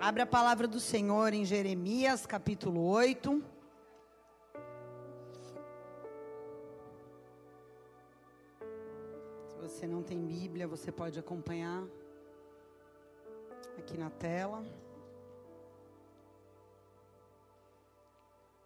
[0.00, 3.42] Abre a palavra do Senhor em Jeremias, capítulo 8.
[9.48, 11.82] Se você não tem Bíblia, você pode acompanhar
[13.76, 14.64] aqui na tela.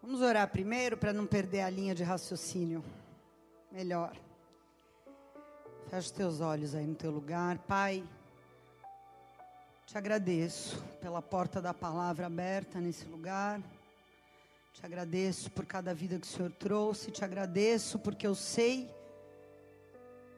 [0.02, 2.84] Vamos orar primeiro para não perder a linha de raciocínio.
[3.70, 4.14] Melhor.
[5.88, 8.04] Feche os teus olhos aí no teu lugar, Pai.
[9.92, 13.60] Te agradeço pela porta da palavra aberta nesse lugar.
[14.72, 17.10] Te agradeço por cada vida que o Senhor trouxe.
[17.10, 18.90] Te agradeço porque eu sei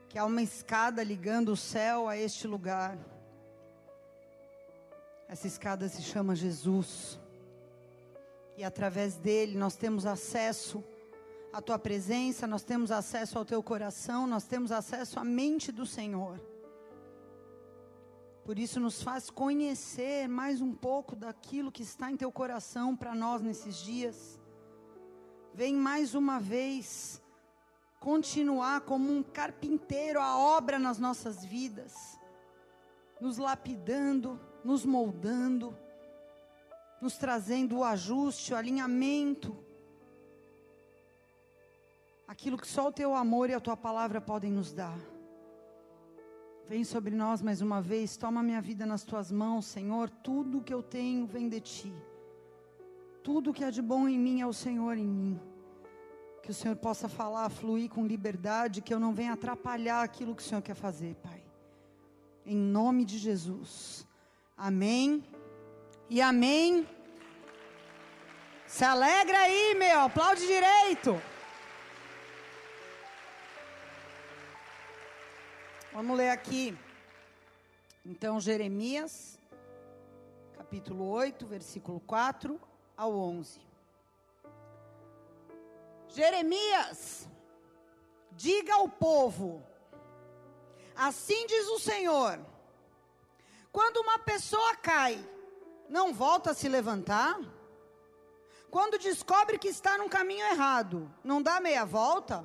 [0.08, 2.98] que há uma escada ligando o céu a este lugar.
[5.28, 7.16] Essa escada se chama Jesus.
[8.56, 10.82] E através dele nós temos acesso
[11.52, 15.86] à tua presença, nós temos acesso ao teu coração, nós temos acesso à mente do
[15.86, 16.40] Senhor.
[18.44, 23.14] Por isso, nos faz conhecer mais um pouco daquilo que está em teu coração para
[23.14, 24.38] nós nesses dias.
[25.54, 27.22] Vem mais uma vez
[27.98, 32.20] continuar como um carpinteiro a obra nas nossas vidas,
[33.18, 35.74] nos lapidando, nos moldando,
[37.00, 39.56] nos trazendo o ajuste, o alinhamento,
[42.28, 45.13] aquilo que só o teu amor e a tua palavra podem nos dar.
[46.66, 50.08] Vem sobre nós mais uma vez, toma minha vida nas tuas mãos, Senhor.
[50.08, 51.92] Tudo que eu tenho vem de ti.
[53.22, 55.38] Tudo que é de bom em mim é o Senhor em mim.
[56.42, 60.42] Que o Senhor possa falar, fluir com liberdade, que eu não venha atrapalhar aquilo que
[60.42, 61.42] o Senhor quer fazer, Pai.
[62.46, 64.06] Em nome de Jesus.
[64.56, 65.22] Amém.
[66.08, 66.86] E amém.
[68.66, 70.00] Se alegra aí, meu.
[70.00, 71.20] Aplaude direito.
[75.94, 76.76] Vamos ler aqui,
[78.04, 79.38] então, Jeremias,
[80.56, 82.60] capítulo 8, versículo 4
[82.96, 83.60] ao 11.
[86.08, 87.28] Jeremias,
[88.32, 89.64] diga ao povo,
[90.96, 92.44] assim diz o Senhor:
[93.70, 95.24] quando uma pessoa cai,
[95.88, 97.38] não volta a se levantar?
[98.68, 102.44] Quando descobre que está num caminho errado, não dá meia volta?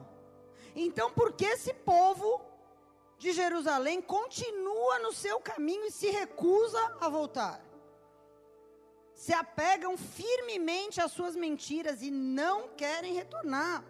[0.75, 2.47] Então, por que esse povo
[3.19, 7.61] de Jerusalém continua no seu caminho e se recusa a voltar.
[9.13, 13.83] Se apegam firmemente às suas mentiras e não querem retornar.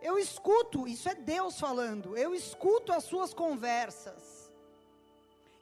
[0.00, 4.52] Eu escuto, isso é Deus falando, eu escuto as suas conversas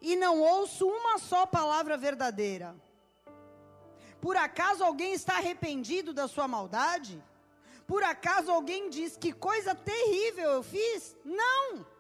[0.03, 2.77] e não ouço uma só palavra verdadeira.
[4.21, 7.23] Por acaso alguém está arrependido da sua maldade?
[7.87, 11.17] Por acaso alguém diz que coisa terrível eu fiz?
[11.25, 11.94] Não!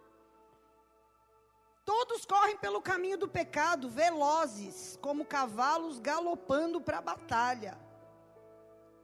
[1.85, 7.79] Todos correm pelo caminho do pecado, velozes, como cavalos galopando para a batalha.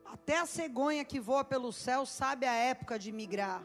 [0.05, 3.63] Até a cegonha que voa pelo céu sabe a época de migrar.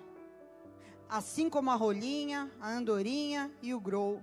[1.08, 4.22] Assim como a rolinha, a andorinha e o grou.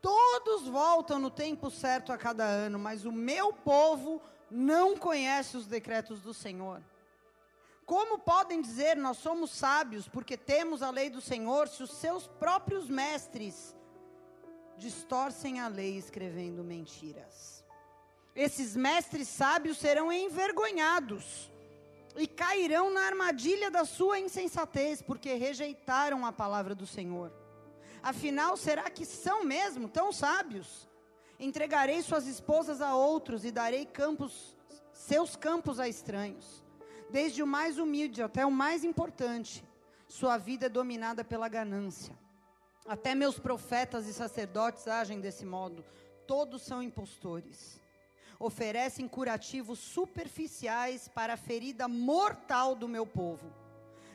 [0.00, 5.66] Todos voltam no tempo certo a cada ano, mas o meu povo não conhece os
[5.66, 6.82] decretos do Senhor.
[7.84, 12.26] Como podem dizer nós somos sábios porque temos a lei do Senhor, se os seus
[12.26, 13.74] próprios mestres
[14.80, 17.62] distorcem a lei escrevendo mentiras.
[18.34, 21.50] Esses mestres sábios serão envergonhados
[22.16, 27.30] e cairão na armadilha da sua insensatez, porque rejeitaram a palavra do Senhor.
[28.02, 30.88] Afinal, será que são mesmo tão sábios?
[31.38, 34.56] Entregarei suas esposas a outros e darei campos,
[34.92, 36.64] seus campos a estranhos.
[37.10, 39.62] Desde o mais humilde até o mais importante,
[40.08, 42.18] sua vida é dominada pela ganância.
[42.86, 45.84] Até meus profetas e sacerdotes agem desse modo.
[46.26, 47.80] Todos são impostores.
[48.38, 53.52] Oferecem curativos superficiais para a ferida mortal do meu povo.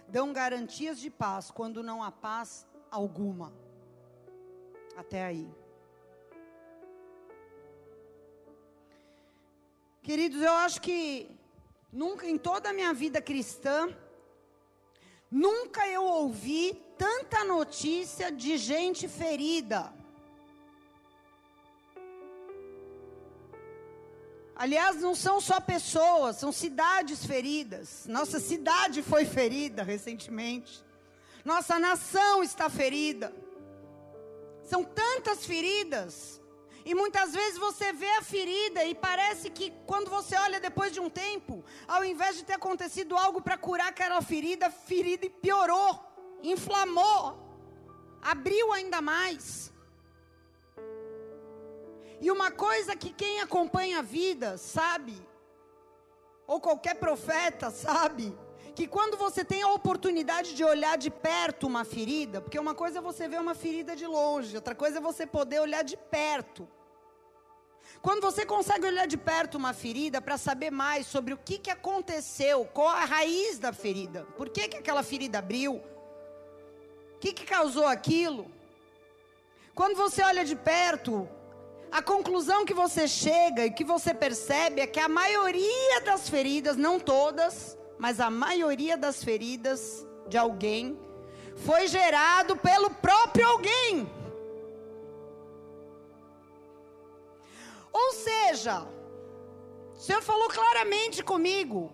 [0.07, 3.53] Dão garantias de paz quando não há paz alguma.
[4.95, 5.53] Até aí.
[10.01, 11.29] Queridos, eu acho que
[11.91, 13.89] nunca em toda a minha vida cristã,
[15.31, 19.93] nunca eu ouvi tanta notícia de gente ferida.
[24.55, 28.05] Aliás, não são só pessoas, são cidades feridas.
[28.07, 30.83] Nossa cidade foi ferida recentemente.
[31.43, 33.35] Nossa nação está ferida.
[34.63, 36.41] São tantas feridas.
[36.85, 40.99] E muitas vezes você vê a ferida e parece que quando você olha depois de
[40.99, 46.14] um tempo, ao invés de ter acontecido algo para curar aquela ferida, a ferida piorou
[46.43, 47.37] inflamou,
[48.21, 49.73] abriu ainda mais.
[52.21, 55.15] E uma coisa que quem acompanha a vida sabe,
[56.47, 58.35] ou qualquer profeta sabe,
[58.75, 62.99] que quando você tem a oportunidade de olhar de perto uma ferida, porque uma coisa
[62.99, 66.67] é você ver uma ferida de longe, outra coisa é você poder olhar de perto.
[68.01, 71.71] Quando você consegue olhar de perto uma ferida para saber mais sobre o que, que
[71.71, 75.81] aconteceu, qual a raiz da ferida, por que, que aquela ferida abriu,
[77.25, 78.51] que, que causou aquilo.
[79.73, 81.27] Quando você olha de perto,
[81.91, 86.77] a conclusão que você chega e que você percebe é que a maioria das feridas,
[86.77, 90.99] não todas, mas a maioria das feridas de alguém
[91.55, 94.07] foi gerado pelo próprio alguém.
[97.91, 98.85] Ou seja,
[99.95, 101.91] o Senhor falou claramente comigo.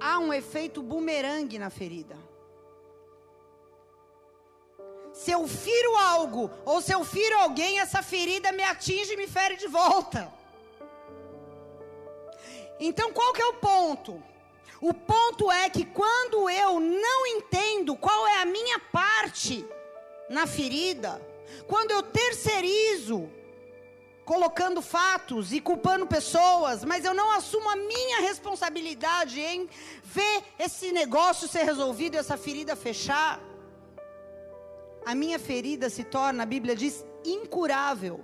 [0.00, 2.29] Há um efeito bumerangue na ferida.
[5.12, 9.26] Se eu firo algo, ou se eu firo alguém, essa ferida me atinge e me
[9.26, 10.32] fere de volta.
[12.78, 14.22] Então qual que é o ponto?
[14.80, 19.66] O ponto é que quando eu não entendo qual é a minha parte
[20.30, 21.20] na ferida,
[21.66, 23.28] quando eu terceirizo,
[24.24, 29.68] colocando fatos e culpando pessoas, mas eu não assumo a minha responsabilidade em
[30.02, 33.40] ver esse negócio ser resolvido, essa ferida fechar,
[35.04, 38.20] a minha ferida se torna, a Bíblia diz, incurável.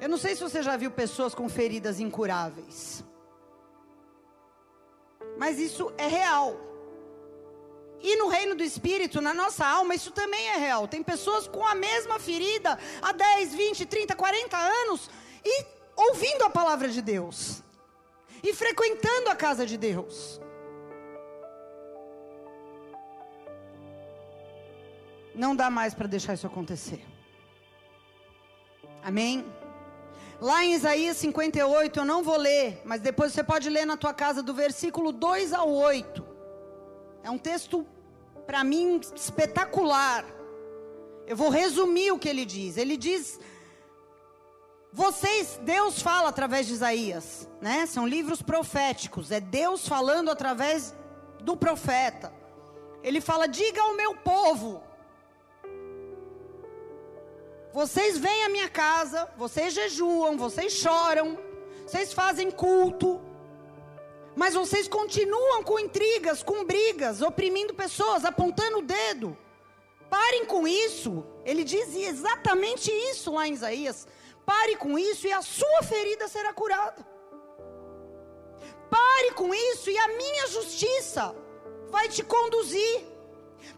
[0.00, 3.04] Eu não sei se você já viu pessoas com feridas incuráveis.
[5.38, 6.56] Mas isso é real.
[8.00, 10.86] E no reino do espírito, na nossa alma, isso também é real.
[10.86, 15.08] Tem pessoas com a mesma ferida há 10, 20, 30, 40 anos
[15.44, 15.64] e
[15.96, 17.62] ouvindo a palavra de Deus.
[18.42, 20.38] E frequentando a casa de Deus.
[25.34, 27.04] Não dá mais para deixar isso acontecer.
[29.02, 29.44] Amém?
[30.40, 34.12] Lá em Isaías 58, eu não vou ler, mas depois você pode ler na tua
[34.12, 36.24] casa do versículo 2 ao 8.
[37.22, 37.86] É um texto,
[38.46, 40.24] para mim, espetacular.
[41.26, 42.76] Eu vou resumir o que ele diz.
[42.76, 43.40] Ele diz:
[44.92, 47.86] Vocês, Deus fala através de Isaías, né?
[47.86, 49.30] São livros proféticos.
[49.30, 50.94] É Deus falando através
[51.40, 52.32] do profeta.
[53.02, 54.82] Ele fala: Diga ao meu povo
[57.74, 61.36] vocês vêm à minha casa, vocês jejuam, vocês choram,
[61.84, 63.20] vocês fazem culto,
[64.36, 69.36] mas vocês continuam com intrigas, com brigas, oprimindo pessoas, apontando o dedo.
[70.08, 71.24] Parem com isso.
[71.44, 74.06] Ele diz exatamente isso lá em Isaías.
[74.46, 77.04] Pare com isso e a sua ferida será curada.
[78.88, 81.34] Pare com isso e a minha justiça
[81.90, 83.13] vai te conduzir.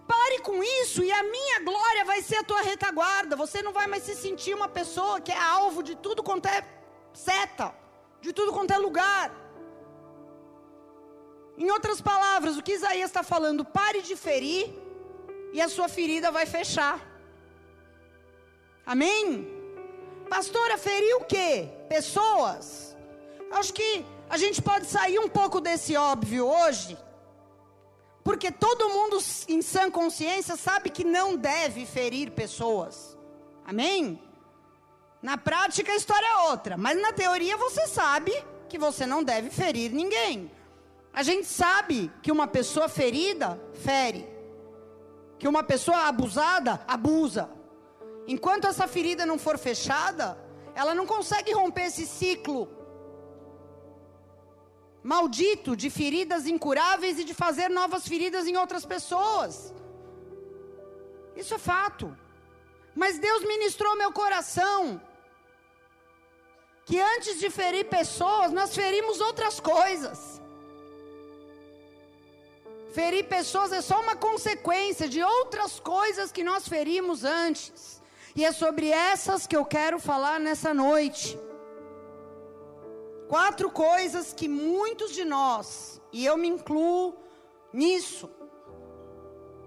[0.07, 3.37] Pare com isso e a minha glória vai ser a tua retaguarda.
[3.37, 6.63] Você não vai mais se sentir uma pessoa que é alvo de tudo quanto é
[7.13, 7.75] seta,
[8.21, 9.31] de tudo quanto é lugar.
[11.59, 14.73] Em outras palavras, o que Isaías está falando, pare de ferir
[15.53, 17.01] e a sua ferida vai fechar.
[18.85, 19.49] Amém?
[20.29, 21.69] Pastora, ferir o quê?
[21.89, 22.97] Pessoas?
[23.51, 26.99] Acho que a gente pode sair um pouco desse óbvio hoje
[28.27, 33.17] porque todo mundo em sã consciência sabe que não deve ferir pessoas.
[33.65, 34.21] Amém?
[35.23, 38.33] Na prática a história é outra, mas na teoria você sabe
[38.69, 40.51] que você não deve ferir ninguém.
[41.13, 44.29] A gente sabe que uma pessoa ferida fere.
[45.39, 47.49] Que uma pessoa abusada abusa.
[48.27, 50.37] Enquanto essa ferida não for fechada,
[50.75, 52.67] ela não consegue romper esse ciclo
[55.13, 59.73] maldito de feridas incuráveis e de fazer novas feridas em outras pessoas.
[61.37, 62.07] Isso é fato.
[63.03, 65.01] Mas Deus ministrou meu coração
[66.87, 70.19] que antes de ferir pessoas, nós ferimos outras coisas.
[72.93, 78.03] Ferir pessoas é só uma consequência de outras coisas que nós ferimos antes.
[78.35, 81.39] E é sobre essas que eu quero falar nessa noite.
[83.29, 87.17] Quatro coisas que muitos de nós, e eu me incluo
[87.73, 88.31] nisso,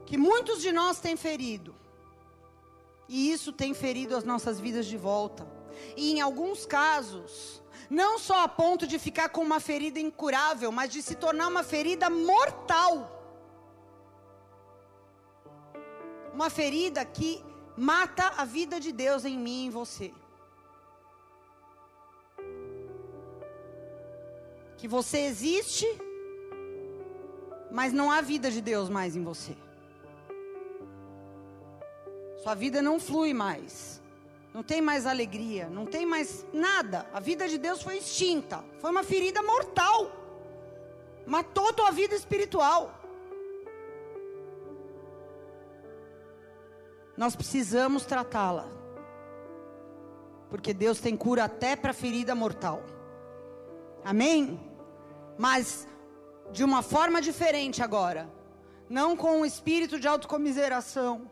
[0.06, 1.76] que muitos de nós têm ferido.
[3.08, 5.48] E isso tem ferido as nossas vidas de volta.
[5.98, 10.92] E em alguns casos, não só a ponto de ficar com uma ferida incurável, mas
[10.92, 13.16] de se tornar uma ferida mortal.
[16.34, 17.44] Uma ferida que
[17.76, 20.14] mata a vida de Deus em mim e em você.
[24.80, 25.86] Que você existe,
[27.70, 29.56] mas não há vida de Deus mais em você.
[32.42, 34.02] Sua vida não flui mais.
[34.54, 37.06] Não tem mais alegria, não tem mais nada.
[37.14, 38.64] A vida de Deus foi extinta.
[38.80, 40.12] Foi uma ferida mortal.
[41.28, 42.96] Matou tua vida espiritual.
[47.18, 48.68] Nós precisamos tratá-la.
[50.50, 52.82] Porque Deus tem cura até para ferida mortal.
[54.04, 54.69] Amém?
[55.40, 55.88] Mas
[56.52, 58.30] de uma forma diferente agora.
[58.90, 61.32] Não com um espírito de autocomiseração,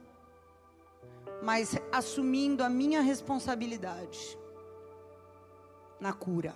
[1.42, 4.38] mas assumindo a minha responsabilidade
[6.00, 6.56] na cura.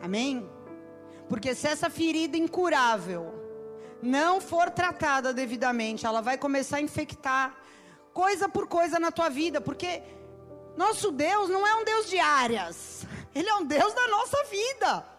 [0.00, 0.48] Amém?
[1.28, 3.34] Porque se essa ferida incurável
[4.00, 7.54] não for tratada devidamente, ela vai começar a infectar
[8.14, 10.02] coisa por coisa na tua vida, porque
[10.74, 15.13] nosso Deus não é um Deus de áreas, Ele é um Deus da nossa vida.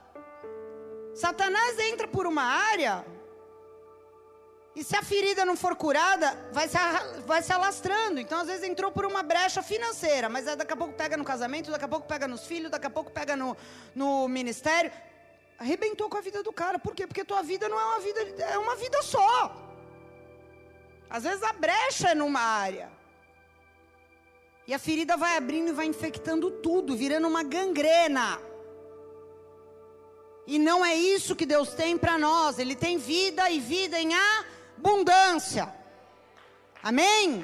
[1.15, 3.05] Satanás entra por uma área,
[4.75, 6.77] e se a ferida não for curada, vai se,
[7.25, 8.19] vai se alastrando.
[8.19, 11.71] Então, às vezes, entrou por uma brecha financeira, mas daqui a pouco pega no casamento,
[11.71, 13.55] daqui a pouco pega nos filhos, daqui a pouco pega no,
[13.95, 14.91] no ministério.
[15.57, 16.77] Arrebentou com a vida do cara.
[16.77, 17.07] Por quê?
[17.07, 19.55] Porque tua vida não é uma vida, é uma vida só.
[21.09, 22.91] Às vezes a brecha é numa área.
[24.67, 28.41] E a ferida vai abrindo e vai infectando tudo, virando uma gangrena.
[30.47, 32.59] E não é isso que Deus tem para nós.
[32.59, 35.73] Ele tem vida e vida em abundância.
[36.83, 37.43] Amém?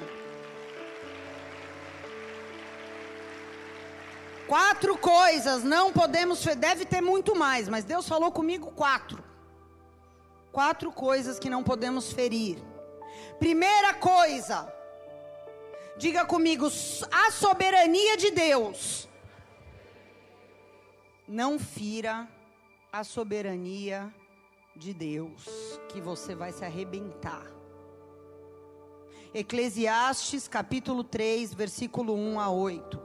[4.47, 9.23] Quatro coisas não podemos, deve ter muito mais, mas Deus falou comigo quatro.
[10.51, 12.61] Quatro coisas que não podemos ferir.
[13.39, 14.71] Primeira coisa,
[15.97, 16.67] diga comigo,
[17.09, 19.07] a soberania de Deus.
[21.27, 22.27] Não fira
[22.91, 24.13] a soberania
[24.75, 27.45] de Deus, que você vai se arrebentar.
[29.33, 32.99] Eclesiastes capítulo 3, versículo 1 a 8.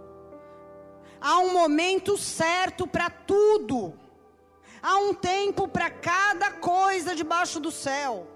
[1.21, 3.97] Há um momento certo para tudo.
[4.83, 8.27] Há um tempo para cada coisa debaixo do céu.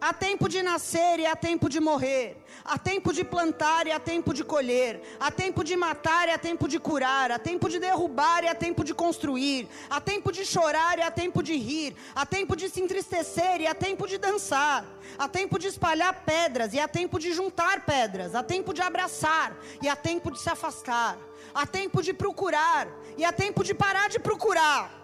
[0.00, 2.38] Há tempo de nascer e há tempo de morrer.
[2.64, 5.02] Há tempo de plantar e há tempo de colher.
[5.20, 7.30] Há tempo de matar e há tempo de curar.
[7.30, 9.68] Há tempo de derrubar e há tempo de construir.
[9.90, 11.94] Há tempo de chorar e há tempo de rir.
[12.14, 14.86] Há tempo de se entristecer e há tempo de dançar.
[15.18, 18.34] Há tempo de espalhar pedras e há tempo de juntar pedras.
[18.34, 21.18] Há tempo de abraçar e há tempo de se afastar.
[21.52, 22.88] Há tempo de procurar
[23.18, 24.99] e há tempo de parar de procurar.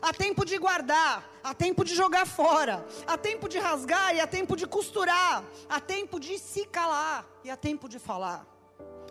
[0.00, 4.26] Há tempo de guardar, há tempo de jogar fora, há tempo de rasgar e há
[4.26, 8.46] tempo de costurar, há tempo de se calar e há tempo de falar.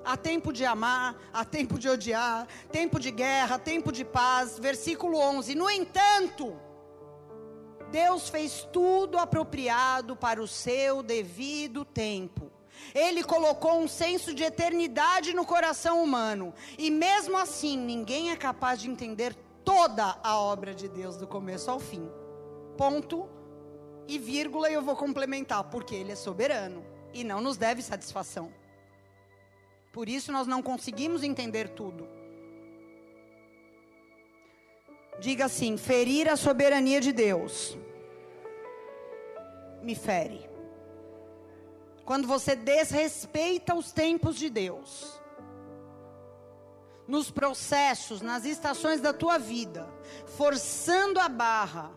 [0.05, 4.57] Há tempo de amar, há tempo de odiar, tempo de guerra, tempo de paz.
[4.57, 5.53] Versículo 11.
[5.53, 6.57] No entanto,
[7.91, 12.49] Deus fez tudo apropriado para o seu devido tempo.
[12.93, 16.53] Ele colocou um senso de eternidade no coração humano.
[16.77, 19.35] E mesmo assim, ninguém é capaz de entender
[19.67, 22.09] toda a obra de Deus do começo ao fim.
[22.77, 23.27] Ponto
[24.07, 28.49] e vírgula, e eu vou complementar, porque Ele é soberano e não nos deve satisfação.
[29.91, 32.07] Por isso nós não conseguimos entender tudo.
[35.19, 37.77] Diga assim: ferir a soberania de Deus
[39.81, 40.49] me fere.
[42.05, 45.21] Quando você desrespeita os tempos de Deus
[47.07, 49.87] nos processos, nas estações da tua vida,
[50.37, 51.91] forçando a barra,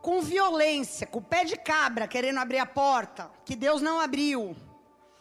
[0.00, 4.56] com violência, com o pé de cabra querendo abrir a porta, que Deus não abriu,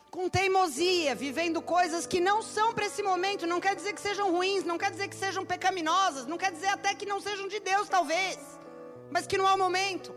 [0.09, 4.31] com teimosia, vivendo coisas que não são para esse momento, não quer dizer que sejam
[4.31, 7.59] ruins, não quer dizer que sejam pecaminosas, não quer dizer até que não sejam de
[7.59, 8.37] Deus, talvez,
[9.09, 10.13] mas que não é o momento.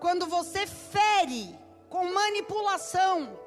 [0.00, 1.54] Quando você fere
[1.88, 3.38] com manipulação,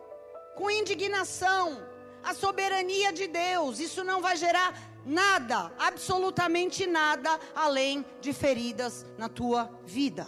[0.55, 1.92] com indignação,
[2.23, 3.79] a soberania de Deus.
[3.79, 4.73] Isso não vai gerar
[5.05, 10.27] nada, absolutamente nada, além de feridas na tua vida.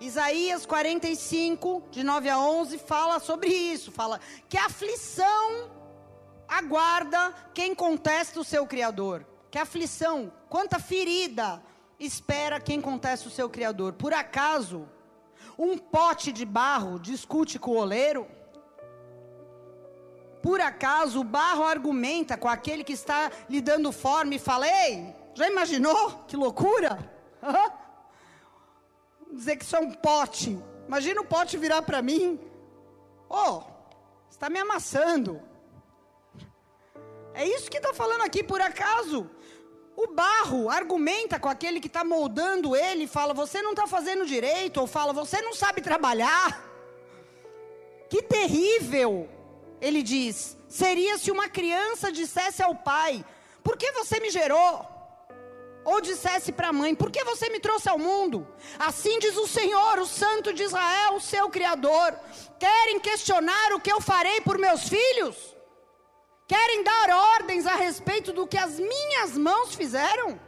[0.00, 3.92] Isaías 45, de 9 a 11, fala sobre isso.
[3.92, 5.70] Fala que aflição
[6.48, 9.24] aguarda quem contesta o seu Criador.
[9.48, 11.62] Que aflição, quanta ferida
[12.00, 13.92] espera quem contesta o seu Criador.
[13.92, 14.88] Por acaso,
[15.56, 18.26] um pote de barro discute com o oleiro?
[20.42, 25.14] Por acaso o barro argumenta com aquele que está lhe dando forma e fala: Ei,
[25.34, 26.24] já imaginou?
[26.26, 26.98] Que loucura!
[29.30, 30.58] Dizer que isso é um pote.
[30.86, 32.40] Imagina o pote virar para mim:
[33.30, 33.62] Oh,
[34.28, 35.40] está me amassando.
[37.34, 39.30] É isso que está falando aqui, por acaso.
[39.96, 44.80] O barro argumenta com aquele que está moldando ele, fala: Você não está fazendo direito,
[44.80, 46.68] ou fala: Você não sabe trabalhar.
[48.10, 49.28] Que terrível,
[49.82, 53.24] ele diz, seria se uma criança dissesse ao pai:
[53.64, 54.86] Por que você me gerou?
[55.84, 58.46] Ou dissesse para a mãe: Por que você me trouxe ao mundo?
[58.78, 62.16] Assim diz o Senhor, o Santo de Israel, o seu Criador.
[62.60, 65.36] Querem questionar o que eu farei por meus filhos?
[66.46, 70.38] Querem dar ordens a respeito do que as minhas mãos fizeram?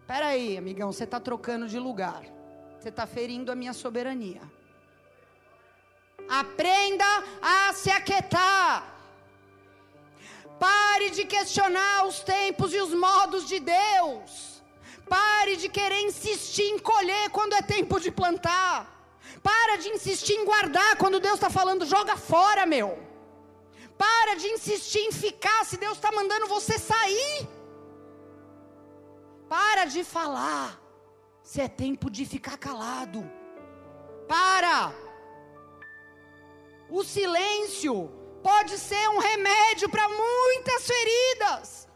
[0.00, 2.24] Espera aí, amigão, você está trocando de lugar.
[2.80, 4.40] Você está ferindo a minha soberania.
[6.30, 7.04] Aprenda
[7.42, 8.86] a se aquietar.
[10.60, 14.62] Pare de questionar os tempos e os modos de Deus.
[15.08, 18.86] Pare de querer insistir em colher quando é tempo de plantar.
[19.42, 22.98] Para de insistir em guardar quando Deus está falando, joga fora, meu.
[23.98, 27.48] Para de insistir em ficar se Deus está mandando você sair.
[29.48, 30.78] Para de falar
[31.42, 33.28] se é tempo de ficar calado.
[34.28, 35.09] Para.
[36.90, 38.10] O silêncio
[38.42, 41.88] pode ser um remédio para muitas feridas.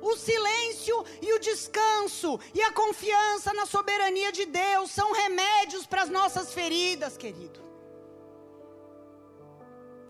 [0.00, 6.02] O silêncio e o descanso e a confiança na soberania de Deus são remédios para
[6.02, 7.60] as nossas feridas, querido.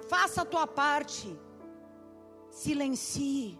[0.08, 1.38] Faça a tua parte.
[2.50, 3.58] Silencie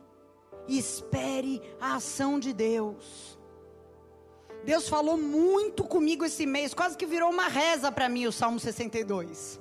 [0.67, 3.38] e espere a ação de Deus.
[4.65, 8.61] Deus falou muito comigo esse mês, quase que virou uma reza para mim o Salmo
[8.61, 9.61] 62.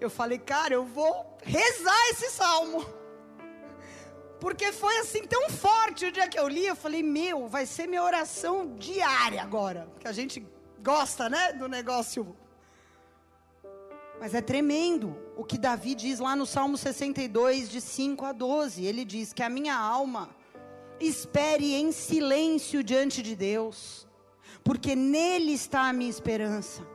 [0.00, 2.84] Eu falei, cara, eu vou rezar esse salmo.
[4.40, 7.86] Porque foi assim tão forte o dia que eu li, eu falei, meu, vai ser
[7.86, 9.88] minha oração diária agora.
[9.98, 10.46] Que a gente
[10.82, 12.36] gosta, né, do negócio.
[14.20, 18.84] Mas é tremendo o que Davi diz lá no Salmo 62, de 5 a 12.
[18.84, 20.28] Ele diz que a minha alma
[21.06, 24.06] espere em silêncio diante de Deus,
[24.62, 26.86] porque nele está a minha esperança.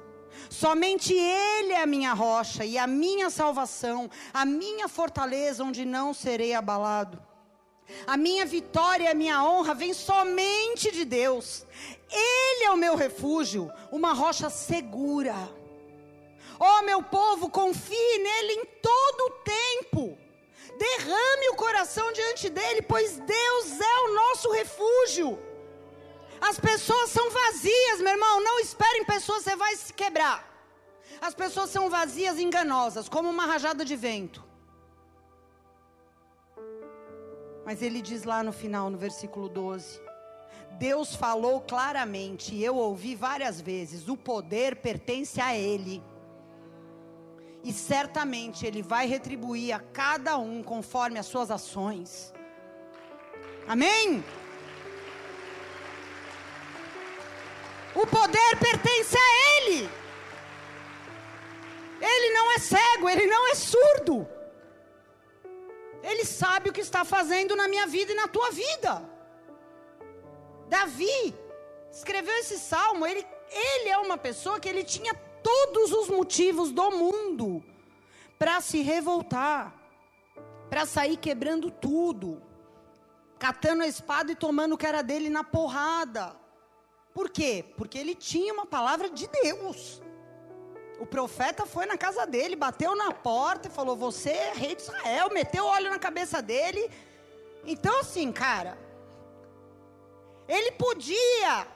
[0.50, 6.14] Somente Ele é a minha rocha e a minha salvação, a minha fortaleza onde não
[6.14, 7.22] serei abalado.
[8.06, 11.66] A minha vitória e a minha honra vem somente de Deus.
[12.12, 15.36] Ele é o meu refúgio, uma rocha segura.
[16.60, 20.18] Ó oh, meu povo, confie nele em todo o tempo.
[20.86, 25.38] Derrame o coração diante dele, pois Deus é o nosso refúgio.
[26.50, 28.42] As pessoas são vazias, meu irmão.
[28.42, 30.40] Não esperem pessoas, você vai se quebrar.
[31.22, 34.42] As pessoas são vazias e enganosas, como uma rajada de vento.
[37.66, 40.02] Mas ele diz lá no final, no versículo 12:
[40.78, 46.02] Deus falou claramente, e eu ouvi várias vezes: o poder pertence a Ele.
[47.64, 52.34] E certamente Ele vai retribuir a cada um conforme as suas ações.
[53.68, 54.24] Amém?
[57.94, 59.90] O poder pertence a Ele.
[62.02, 64.28] Ele não é cego, ele não é surdo.
[66.02, 69.04] Ele sabe o que está fazendo na minha vida e na tua vida.
[70.70, 71.36] Davi
[71.92, 76.92] escreveu esse salmo, ele, ele é uma pessoa que ele tinha todos os motivos do
[76.92, 77.64] mundo
[78.38, 79.74] para se revoltar,
[80.70, 82.42] para sair quebrando tudo,
[83.38, 86.36] catando a espada e tomando o era dele na porrada.
[87.14, 87.66] Por quê?
[87.76, 90.02] Porque ele tinha uma palavra de Deus.
[91.00, 94.82] O profeta foi na casa dele, bateu na porta e falou: Você é rei de
[94.82, 96.90] Israel, meteu óleo na cabeça dele.
[97.66, 98.78] Então, assim, cara,
[100.48, 101.68] ele podia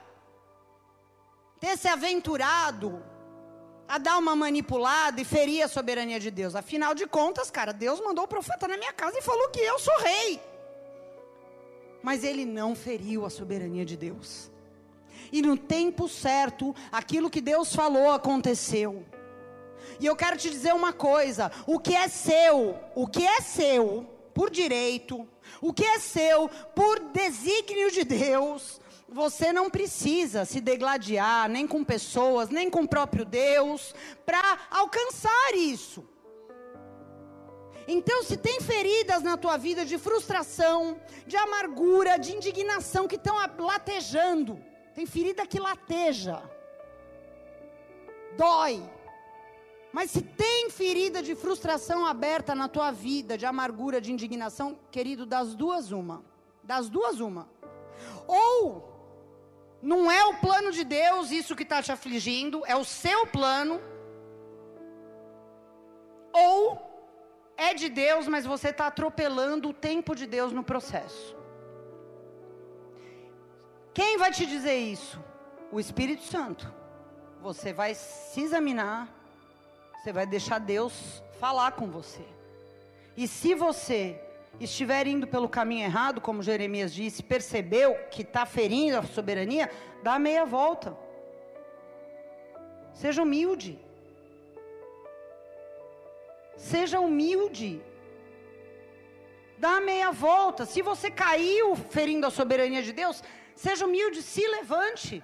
[1.60, 3.02] ter se aventurado
[3.88, 6.54] a dar uma manipulada e ferir a soberania de Deus.
[6.54, 9.78] Afinal de contas, cara, Deus mandou o profeta na minha casa e falou que eu
[9.78, 10.40] sou rei.
[12.02, 14.50] Mas ele não feriu a soberania de Deus
[15.34, 19.04] e no tempo certo, aquilo que Deus falou aconteceu.
[19.98, 24.06] E eu quero te dizer uma coisa: o que é seu, o que é seu
[24.32, 25.28] por direito,
[25.60, 28.80] o que é seu por desígnio de Deus,
[29.14, 33.94] você não precisa se degladiar nem com pessoas, nem com o próprio Deus,
[34.26, 36.04] para alcançar isso.
[37.86, 43.36] Então, se tem feridas na tua vida de frustração, de amargura, de indignação que estão
[43.58, 44.60] latejando,
[44.96, 46.42] tem ferida que lateja.
[48.36, 48.82] Dói.
[49.92, 55.24] Mas se tem ferida de frustração aberta na tua vida, de amargura, de indignação, querido,
[55.24, 56.24] das duas uma.
[56.64, 57.48] Das duas uma.
[58.26, 58.93] Ou
[59.84, 63.78] não é o plano de Deus isso que está te afligindo, é o seu plano.
[66.32, 66.58] Ou
[67.54, 71.36] é de Deus, mas você está atropelando o tempo de Deus no processo.
[74.16, 75.22] vai te dizer isso?
[75.70, 76.72] O Espírito Santo.
[77.42, 79.14] Você vai se examinar,
[79.96, 82.24] você vai deixar Deus falar com você.
[83.14, 84.18] E se você
[84.60, 89.70] estiver indo pelo caminho errado, como Jeremias disse, percebeu que está ferindo a soberania,
[90.02, 90.96] dá meia volta.
[92.94, 93.78] Seja humilde.
[96.56, 97.82] Seja humilde.
[99.58, 100.64] Dá meia volta.
[100.64, 103.22] Se você caiu ferindo a soberania de Deus,
[103.56, 105.22] seja humilde, se levante.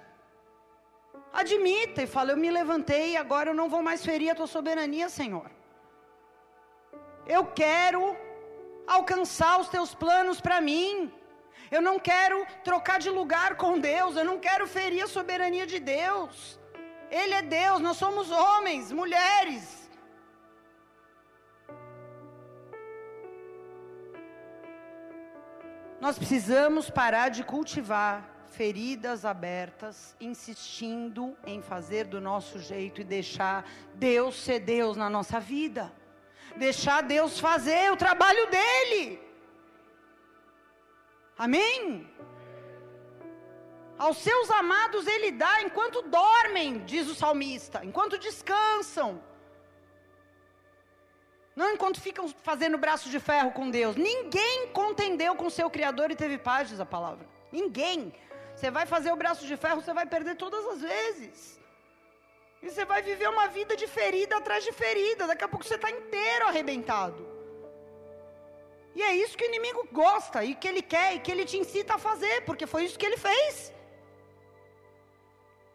[1.31, 4.47] Admita e fala: Eu me levantei e agora eu não vou mais ferir a tua
[4.47, 5.49] soberania, Senhor.
[7.25, 8.17] Eu quero
[8.87, 11.11] alcançar os teus planos para mim.
[11.69, 14.15] Eu não quero trocar de lugar com Deus.
[14.15, 16.59] Eu não quero ferir a soberania de Deus.
[17.09, 19.89] Ele é Deus, nós somos homens, mulheres.
[25.99, 33.69] Nós precisamos parar de cultivar feridas abertas, insistindo em fazer do nosso jeito e deixar
[33.95, 35.91] Deus ser Deus na nossa vida.
[36.55, 39.19] Deixar Deus fazer o trabalho dele.
[41.37, 42.07] Amém?
[43.97, 49.21] Aos seus amados ele dá enquanto dormem, diz o salmista, enquanto descansam.
[51.55, 53.95] Não enquanto ficam fazendo braço de ferro com Deus.
[53.95, 57.27] Ninguém contendeu com seu Criador e teve paz, diz a palavra.
[57.51, 58.13] Ninguém.
[58.55, 61.60] Você vai fazer o braço de ferro, você vai perder todas as vezes.
[62.61, 65.27] E você vai viver uma vida de ferida atrás de ferida.
[65.27, 67.27] Daqui a pouco você está inteiro arrebentado.
[68.93, 71.57] E é isso que o inimigo gosta, e que ele quer, e que ele te
[71.57, 73.73] incita a fazer, porque foi isso que ele fez.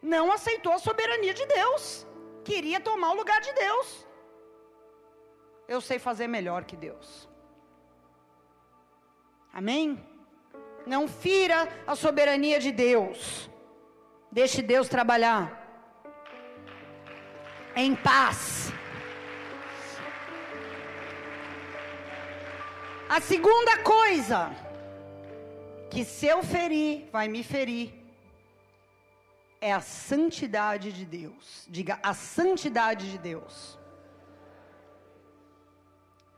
[0.03, 2.07] Não aceitou a soberania de Deus.
[2.45, 4.07] Queria tomar o lugar de Deus
[5.69, 7.29] eu sei fazer melhor que Deus.
[9.53, 10.05] Amém?
[10.87, 13.51] Não fira a soberania de Deus.
[14.31, 15.66] Deixe Deus trabalhar.
[17.79, 18.73] Em paz.
[23.07, 24.51] A segunda coisa,
[25.91, 27.93] que se eu ferir, vai me ferir,
[29.61, 31.67] é a santidade de Deus.
[31.69, 33.79] Diga, a santidade de Deus.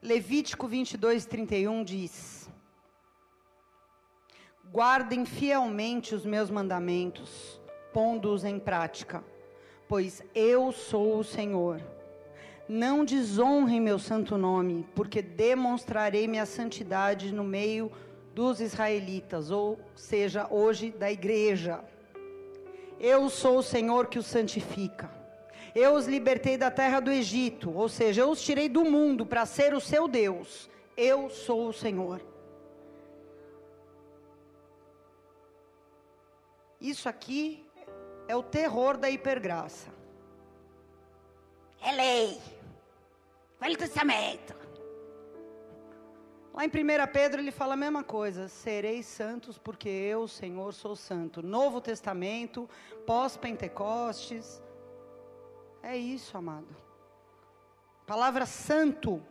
[0.03, 2.51] Levítico 22, 31 diz:
[4.73, 7.61] Guardem fielmente os meus mandamentos,
[7.93, 9.25] pondo-os em prática,
[9.89, 11.81] pois eu sou o Senhor.
[12.69, 17.91] Não desonrem meu santo nome, porque demonstrarei minha santidade no meio
[18.35, 21.83] dos israelitas, ou seja, hoje da igreja.
[23.01, 25.11] Eu sou o Senhor que os santifica.
[25.75, 29.47] Eu os libertei da terra do Egito, ou seja, eu os tirei do mundo para
[29.47, 30.69] ser o seu Deus.
[30.97, 32.21] Eu sou o Senhor.
[36.81, 37.65] Isso aqui
[38.29, 39.89] é o terror da hipergraça.
[41.81, 42.41] É lei.
[43.59, 44.55] Velho Testamento.
[46.53, 46.73] Lá em 1
[47.13, 51.43] Pedro ele fala a mesma coisa: sereis santos, porque eu, Senhor, sou santo.
[51.43, 52.69] Novo Testamento,
[53.07, 54.63] pós-Pentecostes.
[55.83, 56.77] É isso, amado.
[58.07, 59.23] palavra santo,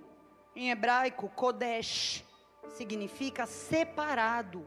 [0.55, 2.25] em hebraico, kodesh,
[2.69, 4.65] significa separado.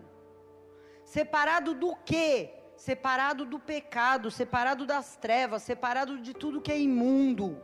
[1.04, 2.59] Separado do quê?
[2.80, 7.60] Separado do pecado, separado das trevas, separado de tudo que é imundo.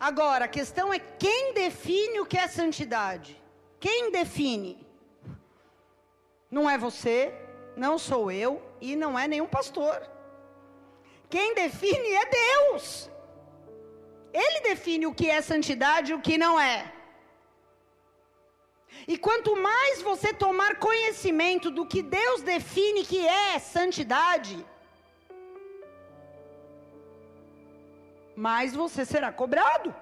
[0.00, 3.40] Agora, a questão é quem define o que é santidade?
[3.78, 4.84] Quem define?
[6.50, 7.32] Não é você,
[7.76, 10.02] não sou eu e não é nenhum pastor.
[11.30, 13.08] Quem define é Deus.
[14.32, 16.93] Ele define o que é santidade e o que não é.
[19.06, 24.56] E quanto mais você tomar conhecimento do que Deus define que é santidade,
[28.34, 29.94] mais você será cobrado.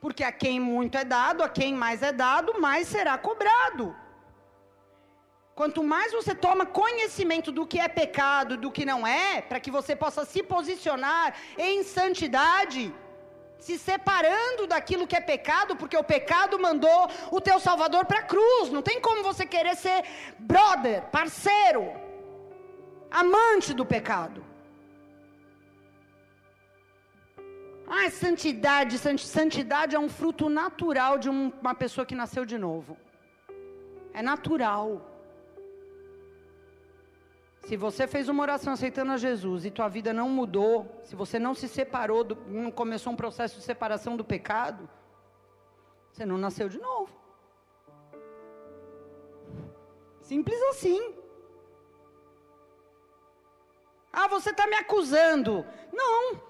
[0.00, 3.94] Porque a quem muito é dado, a quem mais é dado, mais será cobrado.
[5.58, 9.72] Quanto mais você toma conhecimento do que é pecado, do que não é, para que
[9.72, 12.94] você possa se posicionar em santidade,
[13.58, 18.22] se separando daquilo que é pecado, porque o pecado mandou o teu Salvador para a
[18.22, 18.70] cruz.
[18.70, 20.04] Não tem como você querer ser
[20.38, 21.92] brother, parceiro,
[23.10, 24.44] amante do pecado.
[27.90, 32.98] Ah, santidade, santidade é um fruto natural de uma pessoa que nasceu de novo.
[34.12, 35.17] É natural.
[37.68, 41.38] Se você fez uma oração aceitando a Jesus e tua vida não mudou, se você
[41.38, 44.88] não se separou, do, não começou um processo de separação do pecado,
[46.10, 47.14] você não nasceu de novo.
[50.22, 51.14] Simples assim.
[54.10, 55.66] Ah, você está me acusando.
[55.92, 56.40] Não.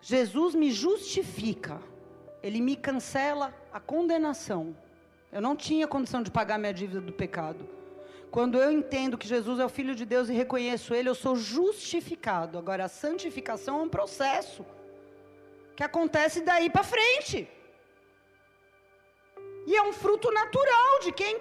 [0.00, 1.78] Jesus me justifica.
[2.42, 4.74] Ele me cancela a condenação.
[5.30, 7.79] Eu não tinha condição de pagar minha dívida do pecado.
[8.36, 11.34] Quando eu entendo que Jesus é o Filho de Deus e reconheço Ele, eu sou
[11.34, 12.58] justificado.
[12.58, 14.64] Agora, a santificação é um processo
[15.76, 17.38] que acontece daí para frente.
[19.66, 21.34] E é um fruto natural de quem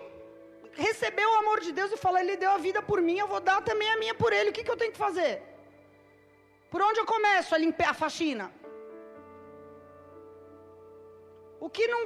[0.87, 3.41] recebeu o amor de Deus e fala: Ele deu a vida por mim, eu vou
[3.49, 4.49] dar também a minha por Ele.
[4.49, 5.33] O que, que eu tenho que fazer?
[6.71, 8.51] Por onde eu começo a limpar a faxina?
[11.59, 12.01] O que não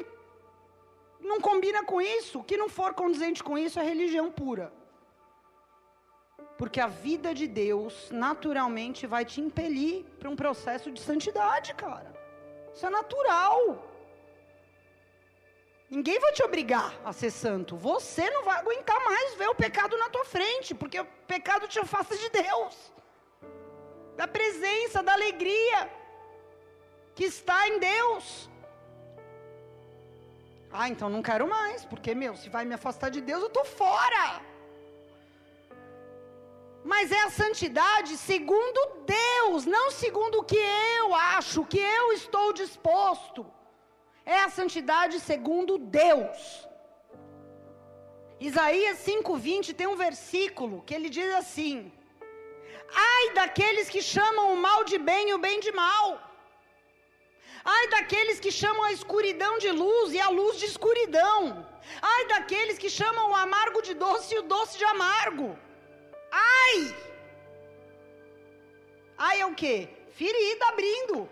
[1.24, 4.72] não combina com isso, o que não for condizente com isso é religião pura.
[6.58, 12.14] Porque a vida de Deus naturalmente vai te impelir para um processo de santidade, cara.
[12.74, 13.90] Isso é natural.
[15.90, 17.76] Ninguém vai te obrigar a ser santo.
[17.76, 21.80] Você não vai aguentar mais ver o pecado na tua frente, porque o pecado te
[21.80, 22.92] afasta de Deus,
[24.16, 25.92] da presença, da alegria
[27.16, 28.50] que está em Deus.
[30.80, 33.66] Ah, então não quero mais, porque, meu, se vai me afastar de Deus, eu estou
[33.82, 34.24] fora.
[36.92, 38.80] Mas é a santidade segundo
[39.20, 40.64] Deus, não segundo o que
[40.98, 43.46] eu acho, que eu estou disposto.
[44.26, 46.68] É a santidade segundo Deus.
[48.50, 51.76] Isaías 5:20 tem um versículo que ele diz assim:
[53.12, 56.06] Ai daqueles que chamam o mal de bem e o bem de mal.
[57.64, 61.66] Ai daqueles que chamam a escuridão de luz e a luz de escuridão.
[62.02, 65.58] Ai daqueles que chamam o amargo de doce e o doce de amargo.
[66.32, 66.96] Ai!
[69.18, 69.88] Ai é o quê?
[70.12, 71.30] Ferida abrindo.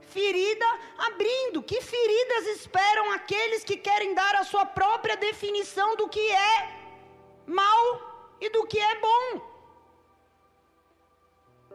[0.00, 0.66] Ferida
[0.98, 1.62] abrindo.
[1.62, 6.56] Que feridas esperam aqueles que querem dar a sua própria definição do que é
[7.46, 9.55] mal e do que é bom?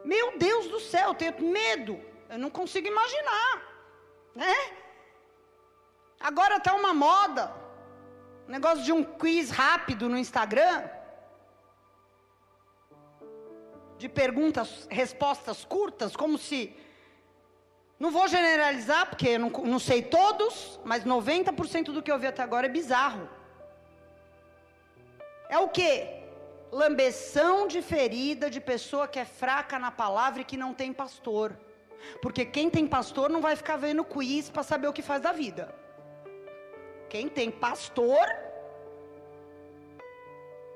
[0.03, 1.99] Meu Deus do céu, eu tenho medo.
[2.29, 3.61] Eu não consigo imaginar.
[4.35, 4.55] Né?
[6.19, 7.53] Agora está uma moda.
[8.47, 10.89] Um negócio de um quiz rápido no Instagram.
[13.97, 16.75] De perguntas, respostas curtas, como se.
[17.99, 22.25] Não vou generalizar, porque eu não, não sei todos, mas 90% do que eu vi
[22.25, 23.29] até agora é bizarro.
[25.47, 26.20] É o quê?
[26.71, 31.57] Lambeção de ferida de pessoa que é fraca na palavra e que não tem pastor.
[32.21, 35.31] Porque quem tem pastor não vai ficar vendo quiz para saber o que faz da
[35.31, 35.73] vida.
[37.09, 38.25] Quem tem pastor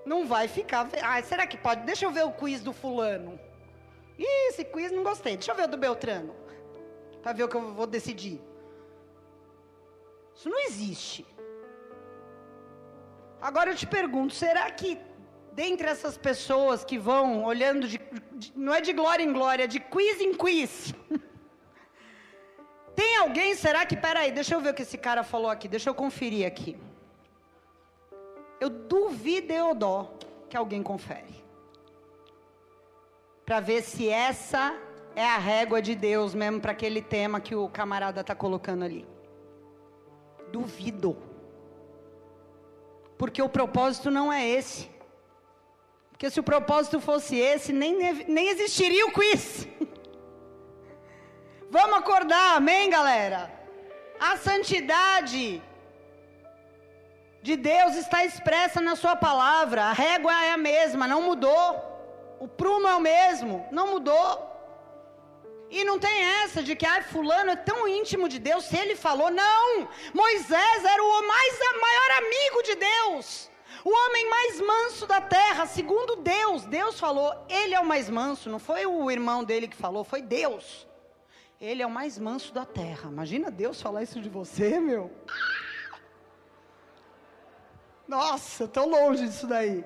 [0.05, 0.88] não vai ficar.
[1.01, 1.84] Ah, será que pode?
[1.84, 3.39] Deixa eu ver o quiz do fulano.
[4.19, 5.36] Ih, esse quiz não gostei.
[5.36, 6.36] Deixa eu ver o do Beltrano.
[7.23, 8.39] Para ver o que eu vou decidir.
[10.36, 11.25] Isso não existe.
[13.41, 14.99] Agora eu te pergunto, será que
[15.55, 17.99] dentre essas pessoas que vão olhando de,
[18.33, 20.93] de, não é de glória em glória, de quiz em quiz.
[22.93, 25.89] Tem alguém, será que, peraí, deixa eu ver o que esse cara falou aqui, deixa
[25.89, 26.77] eu conferir aqui.
[28.59, 30.13] Eu duvido dó
[30.49, 31.43] que alguém confere.
[33.45, 34.77] Para ver se essa
[35.15, 39.07] é a régua de Deus mesmo para aquele tema que o camarada está colocando ali.
[40.51, 41.17] Duvido.
[43.17, 44.94] Porque o propósito não é esse.
[46.15, 49.67] Porque se o propósito fosse esse, nem, nem existiria o quiz.
[51.69, 53.51] Vamos acordar, amém, galera?
[54.17, 55.62] A santidade
[57.41, 59.84] de Deus está expressa na Sua palavra.
[59.84, 61.84] A régua é a mesma, não mudou.
[62.39, 64.30] O prumo é o mesmo, não mudou.
[65.69, 68.95] E não tem essa de que ah, fulano é tão íntimo de Deus, se ele
[68.95, 69.89] falou, não.
[70.13, 73.54] Moisés era o mais maior amigo de Deus.
[73.86, 76.65] O homem mais manso da terra, segundo Deus.
[76.65, 78.50] Deus falou, ele é o mais manso.
[78.50, 80.88] Não foi o irmão dele que falou, foi Deus.
[81.62, 83.12] Ele é o mais manso da terra.
[83.12, 85.12] Imagina Deus falar isso de você, meu.
[88.08, 89.86] Nossa, tão longe disso daí.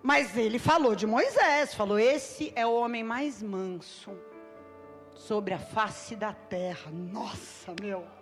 [0.00, 4.16] Mas ele falou de Moisés, falou: esse é o homem mais manso
[5.16, 6.88] sobre a face da terra.
[6.92, 8.15] Nossa, meu.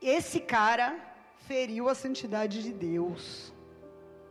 [0.00, 0.96] Esse cara
[1.46, 3.52] feriu a santidade de Deus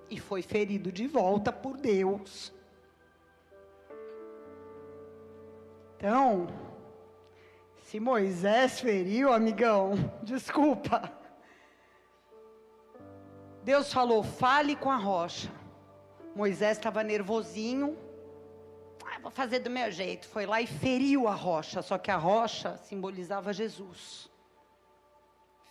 [0.09, 2.53] e foi ferido de volta por Deus.
[5.97, 6.47] Então,
[7.81, 11.11] se Moisés feriu, amigão, desculpa.
[13.63, 15.51] Deus falou: fale com a rocha.
[16.35, 17.97] Moisés estava nervosinho.
[19.03, 20.27] Ah, vou fazer do meu jeito.
[20.27, 24.29] Foi lá e feriu a rocha, só que a rocha simbolizava Jesus.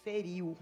[0.06, 0.56] Feriu.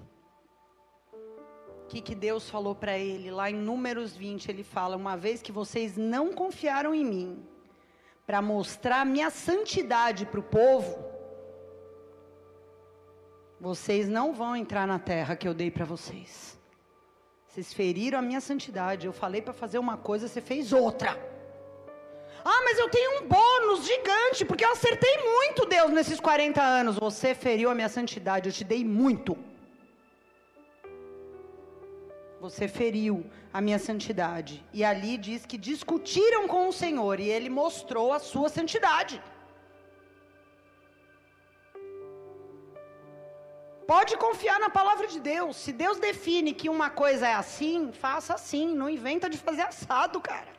[1.13, 3.31] O que, que Deus falou para ele?
[3.31, 7.47] Lá em Números 20, ele fala: Uma vez que vocês não confiaram em mim,
[8.27, 10.97] para mostrar minha santidade para o povo,
[13.61, 16.59] vocês não vão entrar na terra que eu dei para vocês.
[17.47, 19.07] Vocês feriram a minha santidade.
[19.07, 21.34] Eu falei para fazer uma coisa, você fez outra.
[22.45, 26.99] Ah, mas eu tenho um bônus gigante, porque eu acertei muito, Deus, nesses 40 anos.
[26.99, 29.37] Você feriu a minha santidade, eu te dei muito.
[32.45, 34.63] Você feriu a minha santidade.
[34.75, 39.23] E ali diz que discutiram com o Senhor e ele mostrou a sua santidade.
[43.87, 45.57] Pode confiar na palavra de Deus.
[45.57, 48.75] Se Deus define que uma coisa é assim, faça assim.
[48.75, 50.54] Não inventa de fazer assado, cara.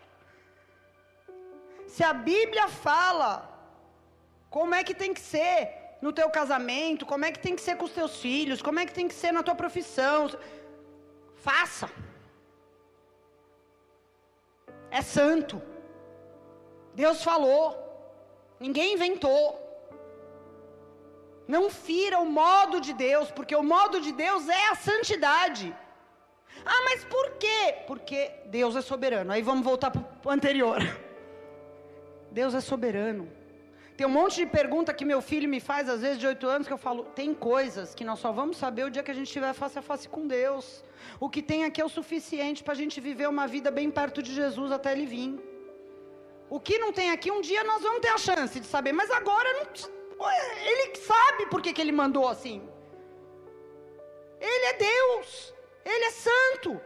[1.88, 3.52] Se a Bíblia fala
[4.50, 7.78] como é que tem que ser no teu casamento, como é que tem que ser
[7.78, 10.30] com os teus filhos, como é que tem que ser na tua profissão,
[11.36, 11.90] faça.
[14.90, 15.62] É santo.
[16.94, 17.66] Deus falou.
[18.60, 19.62] Ninguém inventou.
[21.48, 25.76] Não fira o modo de Deus, porque o modo de Deus é a santidade.
[26.66, 27.84] Ah, mas por quê?
[27.86, 29.32] Porque Deus é soberano.
[29.32, 30.80] Aí vamos voltar para o anterior.
[32.40, 33.26] Deus é soberano.
[33.98, 36.68] Tem um monte de pergunta que meu filho me faz, às vezes de oito anos,
[36.68, 39.30] que eu falo: tem coisas que nós só vamos saber o dia que a gente
[39.32, 40.66] estiver face a face com Deus.
[41.18, 44.22] O que tem aqui é o suficiente para a gente viver uma vida bem perto
[44.22, 45.32] de Jesus até Ele vir.
[46.56, 49.10] O que não tem aqui, um dia nós vamos ter a chance de saber, mas
[49.20, 49.66] agora não,
[50.72, 52.58] Ele sabe por que, que Ele mandou assim.
[54.42, 55.54] Ele é Deus,
[55.94, 56.82] Ele é santo.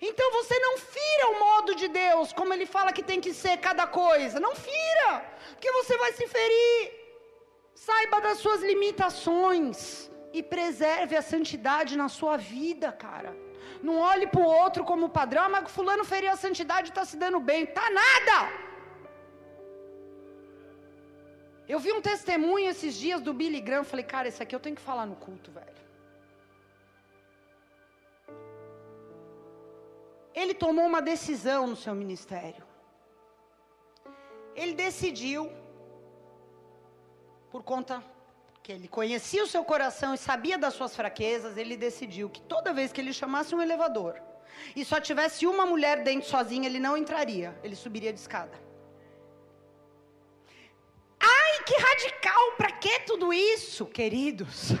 [0.00, 3.56] Então você não fira o modo de Deus, como ele fala que tem que ser
[3.58, 4.38] cada coisa.
[4.38, 5.10] Não fira,
[5.50, 6.92] porque você vai se ferir.
[7.74, 13.36] Saiba das suas limitações e preserve a santidade na sua vida, cara.
[13.82, 17.04] Não olhe para o outro como padrão, ah, mas fulano feriu a santidade e está
[17.04, 17.66] se dando bem.
[17.66, 18.36] Tá nada!
[21.68, 24.74] Eu vi um testemunho esses dias do Billy Graham, falei, cara, esse aqui eu tenho
[24.74, 25.77] que falar no culto, velho.
[30.38, 32.64] Ele tomou uma decisão no seu ministério.
[34.54, 35.50] Ele decidiu,
[37.50, 38.02] por conta
[38.62, 42.72] que ele conhecia o seu coração e sabia das suas fraquezas, ele decidiu que toda
[42.72, 44.20] vez que ele chamasse um elevador
[44.76, 48.56] e só tivesse uma mulher dentro sozinha, ele não entraria, ele subiria de escada.
[51.18, 52.52] Ai, que radical!
[52.56, 54.72] Para que tudo isso, queridos?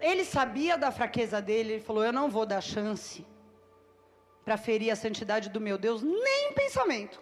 [0.00, 3.24] Ele sabia da fraqueza dele, ele falou: Eu não vou dar chance
[4.44, 7.20] para ferir a santidade do meu Deus, nem pensamento.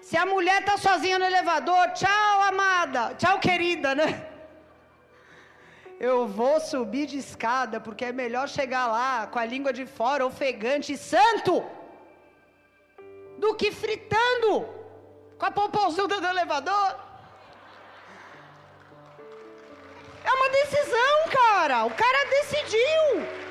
[0.00, 4.26] Se a mulher está sozinha no elevador, tchau, amada, tchau, querida, né?
[5.98, 10.24] Eu vou subir de escada, porque é melhor chegar lá com a língua de fora,
[10.24, 11.64] ofegante e santo,
[13.36, 14.52] do que fritando
[15.36, 16.96] com a popozuda do elevador.
[20.24, 21.84] É uma decisão, cara.
[21.84, 23.47] O cara decidiu.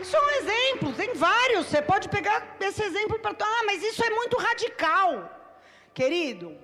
[0.00, 1.66] Isso é um exemplo, tem vários.
[1.66, 3.32] Você pode pegar esse exemplo para.
[3.40, 5.30] Ah, mas isso é muito radical.
[5.92, 6.56] Querido,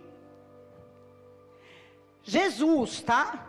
[2.22, 3.46] Jesus, tá?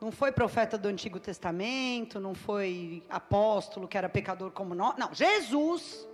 [0.00, 4.96] Não foi profeta do Antigo Testamento, não foi apóstolo que era pecador como nós.
[4.96, 6.08] Não, Jesus.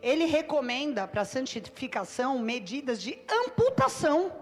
[0.00, 4.32] Ele recomenda para santificação medidas de amputação.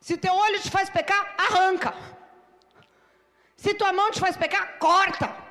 [0.00, 1.94] Se teu olho te faz pecar, arranca.
[3.56, 5.43] Se tua mão te faz pecar, corta.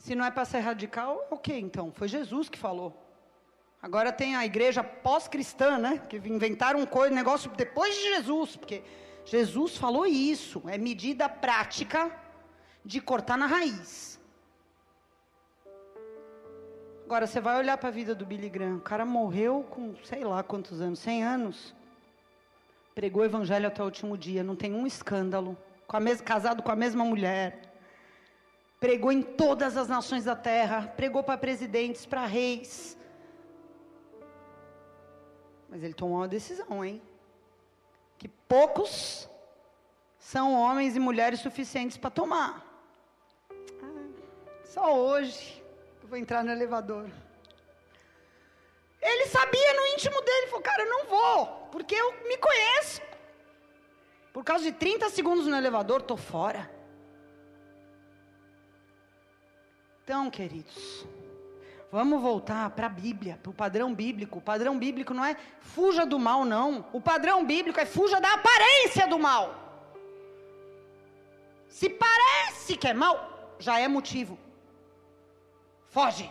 [0.00, 1.92] Se não é para ser radical, ok, então.
[1.92, 2.90] Foi Jesus que falou.
[3.82, 6.02] Agora tem a igreja pós-cristã, né?
[6.08, 8.56] Que inventaram um negócio depois de Jesus.
[8.56, 8.82] Porque
[9.26, 10.62] Jesus falou isso.
[10.66, 12.10] É medida prática
[12.82, 14.18] de cortar na raiz.
[17.04, 18.76] Agora, você vai olhar para a vida do Billy Graham.
[18.76, 21.74] O cara morreu com sei lá quantos anos 100 anos.
[22.94, 24.42] Pregou o evangelho até o último dia.
[24.42, 25.58] Não tem um escândalo.
[25.86, 27.69] Com a mes casado com a mesma mulher
[28.80, 32.96] pregou em todas as nações da terra, pregou para presidentes, para reis.
[35.68, 37.00] Mas ele tomou uma decisão, hein?
[38.18, 39.28] Que poucos
[40.18, 42.66] são homens e mulheres suficientes para tomar.
[43.50, 43.54] Ah,
[44.64, 45.62] só hoje
[46.02, 47.08] eu vou entrar no elevador.
[49.00, 53.02] Ele sabia no íntimo dele, falou, cara, eu não vou, porque eu me conheço.
[54.32, 56.79] Por causa de 30 segundos no elevador, estou fora.
[60.10, 61.06] Então, queridos,
[61.88, 64.40] vamos voltar para a Bíblia, para o padrão bíblico.
[64.40, 66.84] O padrão bíblico não é fuja do mal, não.
[66.92, 69.54] O padrão bíblico é fuja da aparência do mal.
[71.68, 74.36] Se parece que é mal, já é motivo.
[75.90, 76.28] Foge.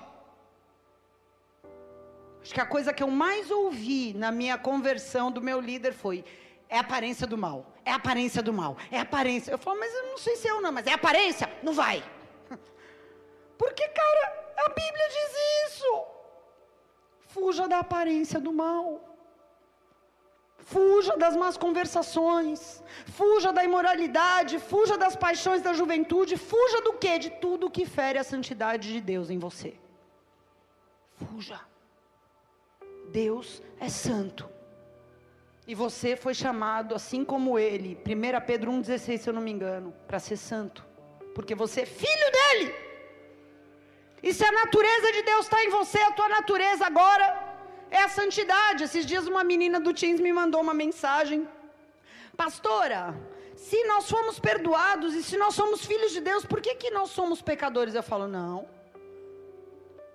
[2.42, 6.26] Acho que a coisa que eu mais ouvi na minha conversão do meu líder foi:
[6.68, 9.52] é a aparência do mal, é a aparência do mal, é a aparência.
[9.52, 12.04] Eu falo, mas eu não sei se eu não, mas é aparência, não vai.
[13.62, 14.26] Porque, cara,
[14.66, 15.32] a Bíblia diz
[15.68, 15.91] isso.
[17.34, 18.84] Fuja da aparência do mal.
[20.72, 22.84] Fuja das más conversações,
[23.18, 27.18] fuja da imoralidade, fuja das paixões da juventude, fuja do que?
[27.18, 29.74] De tudo que fere a santidade de Deus em você.
[31.16, 31.60] Fuja.
[33.10, 34.47] Deus é santo.
[35.68, 39.93] E você foi chamado, assim como ele, 1 Pedro 1,16, se eu não me engano,
[40.07, 40.86] para ser santo.
[41.34, 42.89] Porque você é filho dele.
[44.22, 47.28] E se a natureza de Deus está em você, a tua natureza agora
[47.90, 48.84] é a santidade.
[48.84, 51.48] Esses dias uma menina do Teams me mandou uma mensagem.
[52.36, 53.16] Pastora,
[53.56, 57.10] se nós fomos perdoados e se nós somos filhos de Deus, por que, que nós
[57.10, 57.96] somos pecadores?
[57.96, 58.68] Eu falo, não.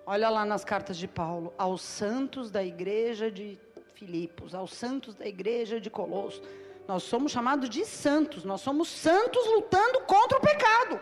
[0.05, 3.59] Olha lá nas cartas de Paulo, aos santos da igreja de
[3.95, 6.41] Filipos, aos santos da igreja de Colosso.
[6.87, 10.99] Nós somos chamados de santos, nós somos santos lutando contra o pecado.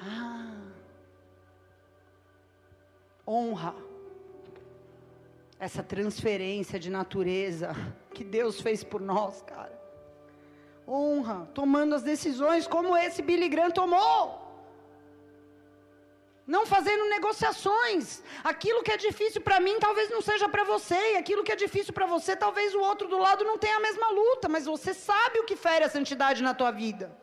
[0.00, 0.37] Ah,
[3.28, 3.74] honra
[5.60, 7.74] essa transferência de natureza
[8.14, 9.76] que Deus fez por nós, cara.
[10.86, 14.48] Honra, tomando as decisões como esse Billy Graham tomou
[16.48, 18.22] não fazendo negociações.
[18.42, 21.56] Aquilo que é difícil para mim talvez não seja para você, e aquilo que é
[21.56, 24.94] difícil para você, talvez o outro do lado não tenha a mesma luta, mas você
[24.94, 27.14] sabe o que fere a santidade na tua vida.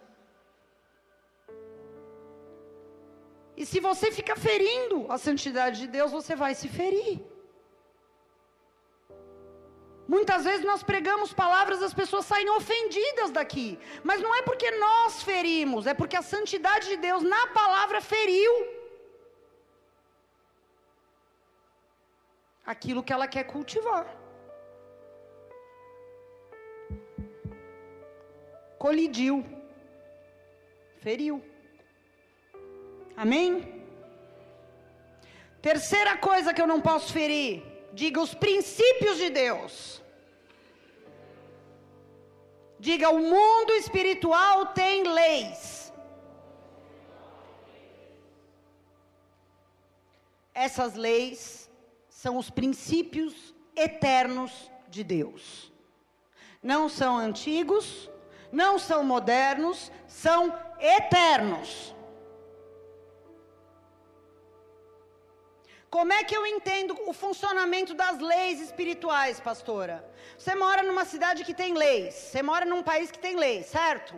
[3.58, 7.22] E se você fica ferindo a santidade de Deus, você vai se ferir.
[10.08, 13.80] Muitas vezes nós pregamos palavras, as pessoas saem ofendidas daqui.
[14.04, 18.54] Mas não é porque nós ferimos, é porque a santidade de Deus na palavra feriu.
[22.66, 24.06] aquilo que ela quer cultivar.
[28.78, 29.46] Colidiu,
[30.98, 31.44] feriu.
[33.16, 33.84] Amém?
[35.62, 37.64] Terceira coisa que eu não posso ferir,
[37.94, 40.02] diga os princípios de Deus.
[42.78, 45.92] Diga, o mundo espiritual tem leis.
[50.54, 51.70] Essas leis
[52.10, 55.72] são os princípios eternos de Deus.
[56.62, 58.10] Não são antigos,
[58.52, 61.95] não são modernos, são eternos.
[65.90, 70.06] Como é que eu entendo o funcionamento das leis espirituais, pastora?
[70.38, 74.14] Você mora numa cidade que tem leis, você mora num país que tem leis, certo?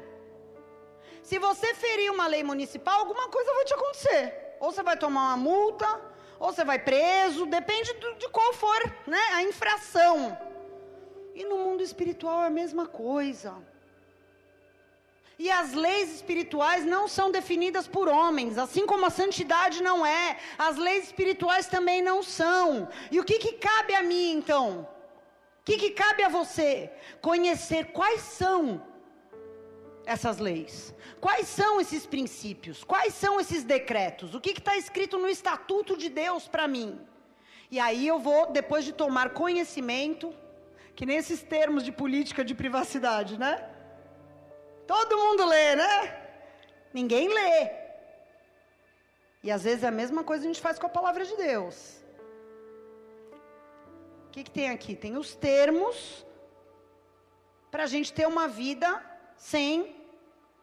[1.22, 4.56] Se você ferir uma lei municipal, alguma coisa vai te acontecer.
[4.60, 6.02] Ou você vai tomar uma multa,
[6.40, 10.38] ou você vai preso, depende de qual for né, a infração.
[11.36, 13.54] E no mundo espiritual é a mesma coisa.
[15.40, 20.38] E as leis espirituais não são definidas por homens, assim como a santidade não é,
[20.58, 22.90] as leis espirituais também não são.
[23.12, 24.88] E o que, que cabe a mim então?
[25.62, 26.92] O que, que cabe a você?
[27.22, 28.82] Conhecer quais são
[30.08, 30.96] essas leis?
[31.22, 32.84] Quais são esses princípios?
[32.84, 34.34] Quais são esses decretos?
[34.34, 37.00] O que está escrito no estatuto de Deus para mim?
[37.70, 40.34] E aí eu vou, depois de tomar conhecimento,
[40.96, 43.77] que nesses termos de política de privacidade, né?
[44.88, 45.94] Todo mundo lê, né?
[46.94, 47.70] Ninguém lê.
[49.44, 52.04] E às vezes é a mesma coisa a gente faz com a palavra de Deus.
[54.28, 54.96] O que, que tem aqui?
[54.96, 56.26] Tem os termos
[57.70, 59.04] para a gente ter uma vida
[59.36, 59.96] sem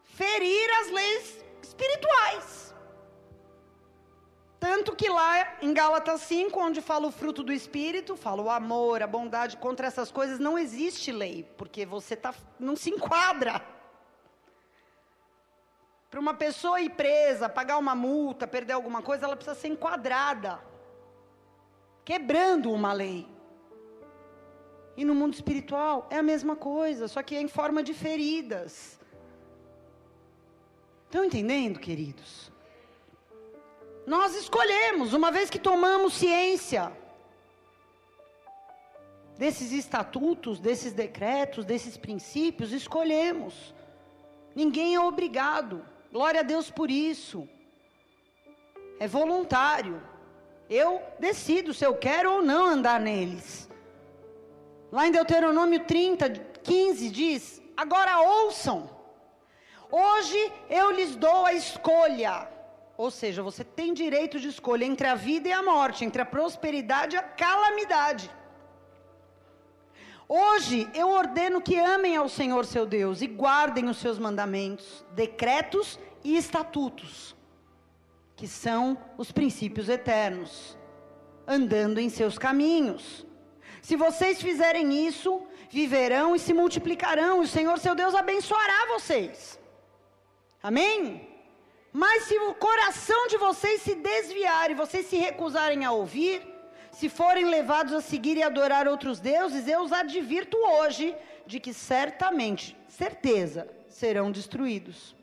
[0.02, 2.74] ferir as leis espirituais.
[4.58, 9.02] Tanto que lá em Gálatas 5, onde fala o fruto do Espírito, fala o amor,
[9.02, 13.73] a bondade, contra essas coisas não existe lei, porque você tá, não se enquadra.
[16.14, 20.60] Para uma pessoa ir presa, pagar uma multa, perder alguma coisa, ela precisa ser enquadrada,
[22.04, 23.26] quebrando uma lei.
[24.96, 28.96] E no mundo espiritual é a mesma coisa, só que é em forma de feridas.
[31.06, 32.52] Estão entendendo, queridos?
[34.06, 36.96] Nós escolhemos, uma vez que tomamos ciência
[39.36, 43.74] desses estatutos, desses decretos, desses princípios, escolhemos.
[44.54, 45.92] Ninguém é obrigado.
[46.14, 47.48] Glória a Deus por isso.
[49.00, 50.00] É voluntário.
[50.70, 53.68] Eu decido se eu quero ou não andar neles.
[54.92, 56.30] Lá em Deuteronômio 30,
[56.62, 58.88] 15 diz: Agora ouçam.
[59.90, 62.48] Hoje eu lhes dou a escolha.
[62.96, 66.24] Ou seja, você tem direito de escolha entre a vida e a morte, entre a
[66.36, 68.30] prosperidade e a calamidade.
[70.28, 75.98] Hoje eu ordeno que amem ao Senhor seu Deus e guardem os seus mandamentos, decretos
[76.22, 77.36] e estatutos,
[78.34, 80.78] que são os princípios eternos,
[81.46, 83.26] andando em seus caminhos.
[83.82, 89.60] Se vocês fizerem isso, viverão e se multiplicarão, e o Senhor seu Deus abençoará vocês.
[90.62, 91.28] Amém?
[91.92, 96.53] Mas se o coração de vocês se desviar e vocês se recusarem a ouvir,
[96.94, 101.14] se forem levados a seguir e adorar outros deuses, eu os advirto hoje
[101.44, 105.14] de que certamente, certeza, serão destruídos.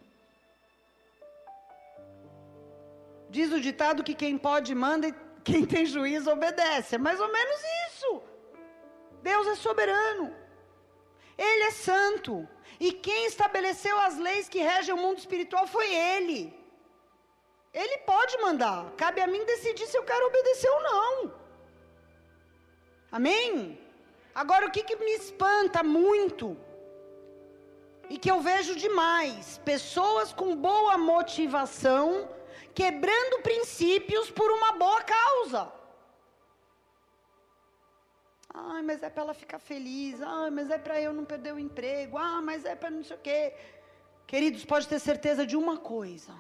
[3.30, 5.16] Diz o ditado que quem pode manda e
[5.46, 6.96] quem tem juízo obedece.
[6.96, 8.22] É mais ou menos isso.
[9.24, 10.36] Deus é soberano.
[11.38, 12.48] Ele é santo.
[12.80, 16.54] E quem estabeleceu as leis que regem o mundo espiritual foi Ele.
[17.74, 18.92] Ele pode mandar.
[18.98, 21.41] Cabe a mim decidir se eu quero obedecer ou não.
[23.12, 23.78] Amém?
[24.34, 26.58] Agora, o que, que me espanta muito
[28.10, 32.30] e que eu vejo demais: pessoas com boa motivação
[32.74, 35.72] quebrando princípios por uma boa causa.
[38.54, 40.22] Ai, mas é para ela ficar feliz.
[40.22, 42.18] Ai, mas é para eu não perder o emprego.
[42.18, 43.54] Ah, mas é para não sei o quê.
[44.28, 46.34] Queridos, pode ter certeza de uma coisa.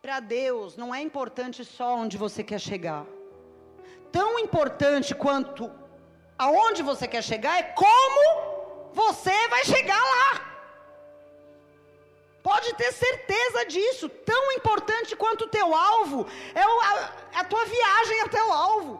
[0.00, 3.06] Para Deus não é importante só onde você quer chegar.
[4.16, 5.62] Tão importante quanto
[6.38, 8.20] aonde você quer chegar é como
[9.00, 10.30] você vai chegar lá.
[12.48, 14.08] Pode ter certeza disso.
[14.32, 18.92] Tão importante quanto o teu alvo é a, a tua viagem até o alvo.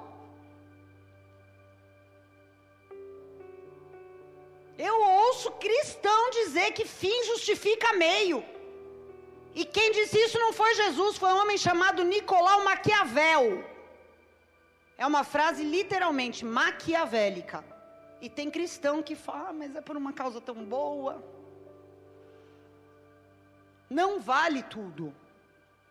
[4.76, 8.44] Eu ouço cristão dizer que fim justifica meio.
[9.54, 13.73] E quem disse isso não foi Jesus, foi um homem chamado Nicolau Maquiavel.
[14.96, 17.64] É uma frase literalmente maquiavélica.
[18.20, 21.22] E tem cristão que fala, ah, mas é por uma causa tão boa.
[23.90, 25.14] Não vale tudo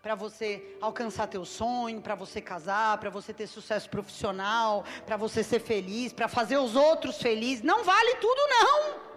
[0.01, 5.43] para você alcançar teu sonho, para você casar, para você ter sucesso profissional, para você
[5.43, 7.63] ser feliz, para fazer os outros felizes.
[7.63, 9.13] Não vale tudo não.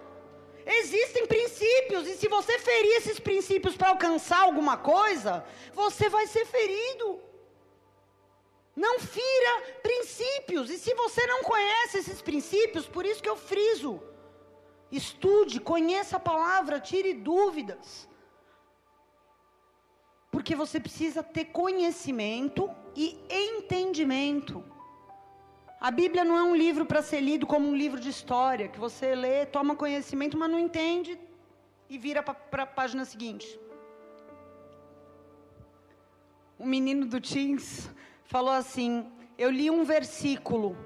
[0.65, 6.45] Existem princípios e se você ferir esses princípios para alcançar alguma coisa, você vai ser
[6.45, 7.19] ferido.
[8.85, 10.69] Não fira princípios.
[10.69, 13.99] E se você não conhece esses princípios, por isso que eu friso.
[14.91, 18.07] Estude, conheça a palavra, tire dúvidas.
[20.29, 24.63] Porque você precisa ter conhecimento e entendimento.
[25.81, 28.79] A Bíblia não é um livro para ser lido como um livro de história, que
[28.79, 31.19] você lê, toma conhecimento, mas não entende
[31.89, 33.59] e vira para a página seguinte.
[36.59, 37.89] Um menino do Teens
[38.27, 40.77] falou assim: Eu li um versículo,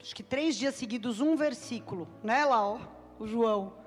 [0.00, 2.78] acho que três dias seguidos, um versículo, né, ó,
[3.18, 3.80] o João.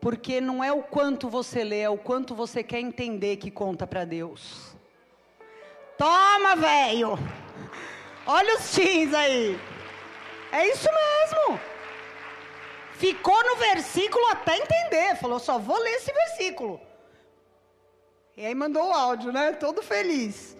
[0.00, 3.86] Porque não é o quanto você lê, é o quanto você quer entender que conta
[3.86, 4.76] para Deus.
[5.96, 7.16] Toma, velho!
[8.26, 9.58] Olha os teens aí.
[10.50, 11.60] É isso mesmo.
[12.94, 15.16] Ficou no versículo até entender.
[15.16, 16.80] Falou, só vou ler esse versículo.
[18.36, 19.52] E aí mandou o áudio, né?
[19.52, 20.56] Todo feliz.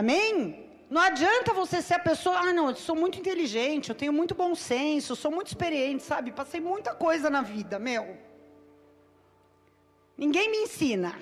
[0.00, 0.68] Amém?
[0.90, 4.34] Não adianta você ser a pessoa, ah, não, eu sou muito inteligente, eu tenho muito
[4.34, 6.32] bom senso, sou muito experiente, sabe?
[6.32, 8.04] Passei muita coisa na vida, meu.
[10.18, 11.14] Ninguém me ensina.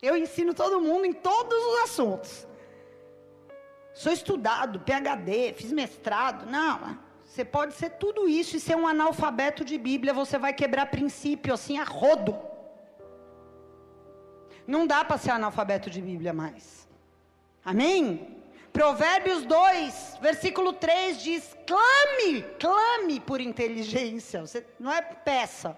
[0.00, 2.46] Eu ensino todo mundo em todos os assuntos.
[3.92, 6.50] Sou estudado, PhD, fiz mestrado.
[6.50, 10.86] Não, você pode ser tudo isso e ser um analfabeto de Bíblia, você vai quebrar
[10.86, 12.34] princípio assim a rodo.
[14.66, 16.87] Não dá para ser analfabeto de Bíblia mais.
[17.68, 18.34] Amém?
[18.72, 24.40] Provérbios 2, versículo 3 diz: clame, clame por inteligência.
[24.40, 25.76] Você não é peça.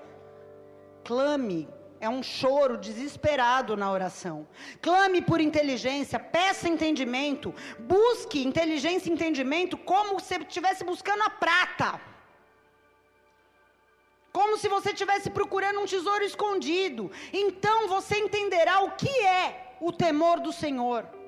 [1.04, 1.68] Clame.
[1.98, 4.46] É um choro desesperado na oração.
[4.80, 12.00] Clame por inteligência, peça entendimento, busque inteligência e entendimento como se estivesse buscando a prata.
[14.32, 17.10] Como se você estivesse procurando um tesouro escondido.
[17.32, 21.19] Então você entenderá o que é o temor do Senhor.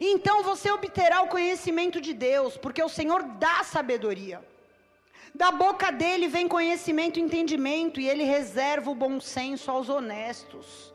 [0.00, 4.40] Então você obterá o conhecimento de Deus, porque o Senhor dá sabedoria.
[5.34, 10.92] Da boca dele vem conhecimento e entendimento, e ele reserva o bom senso aos honestos.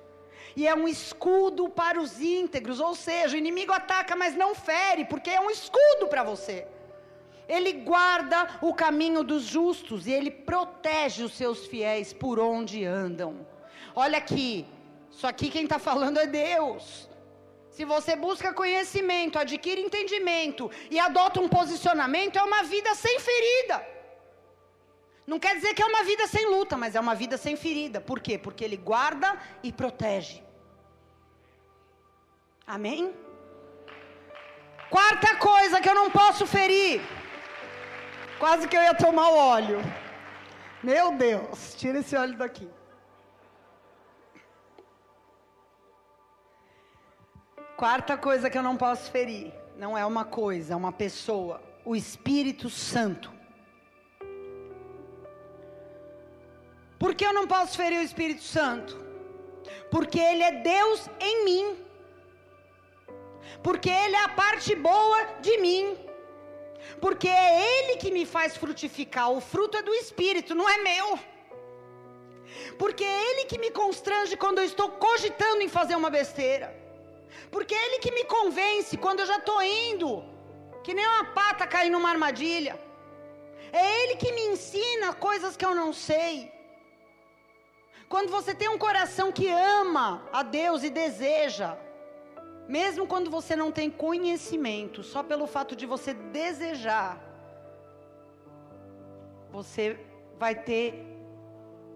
[0.56, 5.06] E é um escudo para os íntegros, ou seja, o inimigo ataca, mas não fere,
[5.06, 6.68] porque é um escudo para você.
[7.48, 13.46] Ele guarda o caminho dos justos e ele protege os seus fiéis por onde andam.
[13.96, 14.66] Olha aqui,
[15.12, 17.10] isso aqui quem está falando é Deus.
[17.76, 23.78] Se você busca conhecimento, adquire entendimento e adota um posicionamento, é uma vida sem ferida.
[25.26, 28.00] Não quer dizer que é uma vida sem luta, mas é uma vida sem ferida.
[28.00, 28.38] Por quê?
[28.38, 29.30] Porque ele guarda
[29.64, 30.44] e protege.
[32.76, 33.12] Amém?
[34.92, 37.02] Quarta coisa que eu não posso ferir.
[38.38, 39.82] Quase que eu ia tomar o óleo.
[40.84, 42.70] Meu Deus, tira esse óleo daqui.
[47.84, 49.52] Quarta coisa que eu não posso ferir.
[49.76, 51.62] Não é uma coisa, é uma pessoa.
[51.84, 53.30] O Espírito Santo.
[56.98, 58.98] Por que eu não posso ferir o Espírito Santo?
[59.92, 61.76] Porque Ele é Deus em mim.
[63.62, 65.98] Porque Ele é a parte boa de mim.
[67.02, 69.30] Porque é Ele que me faz frutificar.
[69.30, 71.20] O fruto é do Espírito, não é meu.
[72.80, 76.83] Porque é Ele que me constrange quando eu estou cogitando em fazer uma besteira.
[77.54, 80.10] Porque é Ele que me convence quando eu já estou indo,
[80.84, 82.76] que nem uma pata cair numa armadilha.
[83.72, 86.52] É Ele que me ensina coisas que eu não sei.
[88.10, 91.78] Quando você tem um coração que ama a Deus e deseja,
[92.68, 97.12] mesmo quando você não tem conhecimento, só pelo fato de você desejar,
[99.52, 100.00] você
[100.38, 101.13] vai ter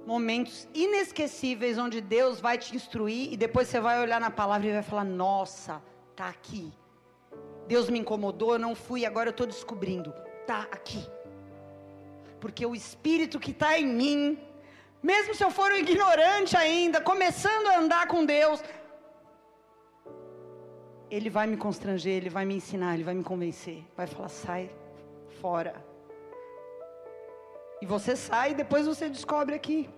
[0.07, 4.71] momentos inesquecíveis onde Deus vai te instruir e depois você vai olhar na palavra e
[4.71, 5.83] vai falar: Nossa,
[6.15, 6.71] tá aqui.
[7.67, 10.13] Deus me incomodou, eu não fui, agora eu estou descobrindo.
[10.47, 11.05] Tá aqui.
[12.39, 14.39] Porque o Espírito que está em mim,
[15.03, 18.63] mesmo se eu for um ignorante ainda, começando a andar com Deus,
[21.11, 23.83] ele vai me constranger, ele vai me ensinar, ele vai me convencer.
[23.97, 24.71] Vai falar: sai
[25.41, 25.85] fora.
[27.81, 29.89] E você sai e depois você descobre aqui.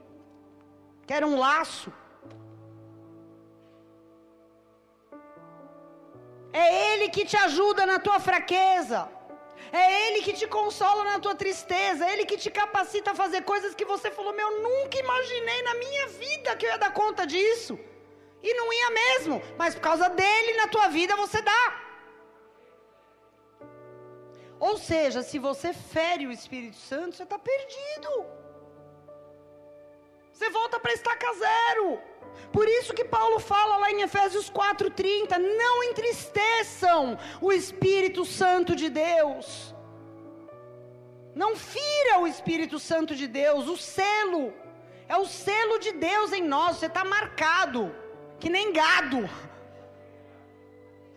[1.10, 1.91] Que era um laço.
[6.64, 8.99] É Ele que te ajuda na tua fraqueza.
[9.82, 12.05] É Ele que te consola na tua tristeza.
[12.05, 15.74] É Ele que te capacita a fazer coisas que você falou: Meu, nunca imaginei na
[15.84, 17.80] minha vida que eu ia dar conta disso.
[18.47, 21.64] E não ia mesmo, mas por causa dele na tua vida você dá.
[24.60, 28.38] Ou seja, se você fere o Espírito Santo, você está perdido.
[30.39, 31.99] Você volta para estaca zero.
[32.53, 38.87] Por isso que Paulo fala lá em Efésios 4:30, não entristeçam o Espírito Santo de
[38.89, 39.75] Deus.
[41.35, 44.53] Não fira o Espírito Santo de Deus, o selo.
[45.09, 47.93] É o selo de Deus em nós, você está marcado
[48.39, 49.29] que nem gado.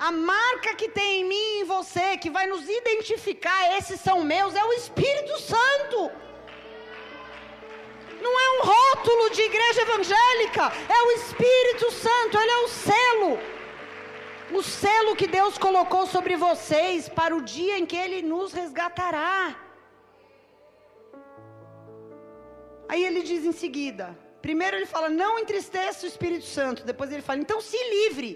[0.09, 4.19] A marca que tem em mim e em você, que vai nos identificar, esses são
[4.35, 6.11] meus, é o Espírito Santo.
[8.27, 10.65] Não é um rótulo de igreja evangélica,
[10.97, 13.33] é o Espírito Santo, ele é o selo.
[14.59, 19.57] O selo que Deus colocou sobre vocês para o dia em que ele nos resgatará.
[22.89, 24.07] Aí ele diz em seguida:
[24.47, 26.85] Primeiro ele fala, não entristeça o Espírito Santo.
[26.85, 28.31] Depois ele fala, então se livre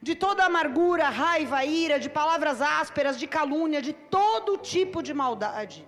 [0.00, 5.86] de toda amargura, raiva, ira, de palavras ásperas, de calúnia, de todo tipo de maldade.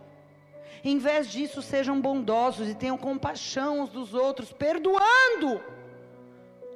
[0.84, 5.60] Em vez disso, sejam bondosos e tenham compaixão uns dos outros, perdoando,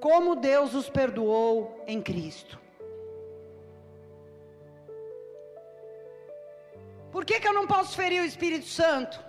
[0.01, 2.59] como Deus os perdoou em Cristo.
[7.13, 9.23] Por que, que eu não posso ferir o Espírito Santo?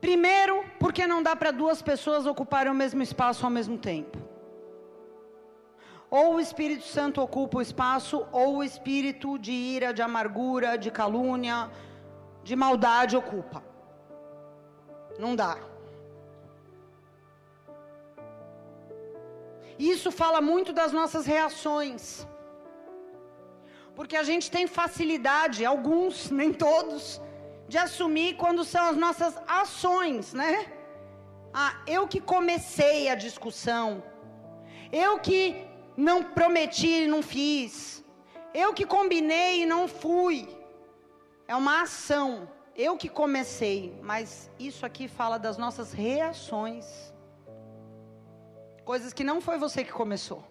[0.00, 4.31] Primeiro, porque não dá para duas pessoas ocuparem o mesmo espaço ao mesmo tempo.
[6.18, 10.90] Ou o Espírito Santo ocupa o espaço, ou o espírito de ira, de amargura, de
[10.90, 11.70] calúnia,
[12.44, 13.62] de maldade ocupa.
[15.18, 15.56] Não dá.
[19.78, 22.26] Isso fala muito das nossas reações.
[23.96, 27.22] Porque a gente tem facilidade, alguns, nem todos,
[27.66, 30.70] de assumir quando são as nossas ações, né?
[31.54, 34.02] Ah, eu que comecei a discussão.
[34.92, 38.04] Eu que não prometi e não fiz.
[38.54, 40.48] Eu que combinei e não fui.
[41.46, 42.48] É uma ação.
[42.74, 47.12] Eu que comecei, mas isso aqui fala das nossas reações.
[48.84, 50.42] Coisas que não foi você que começou.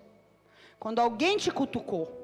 [0.79, 2.21] Quando alguém te cutucou.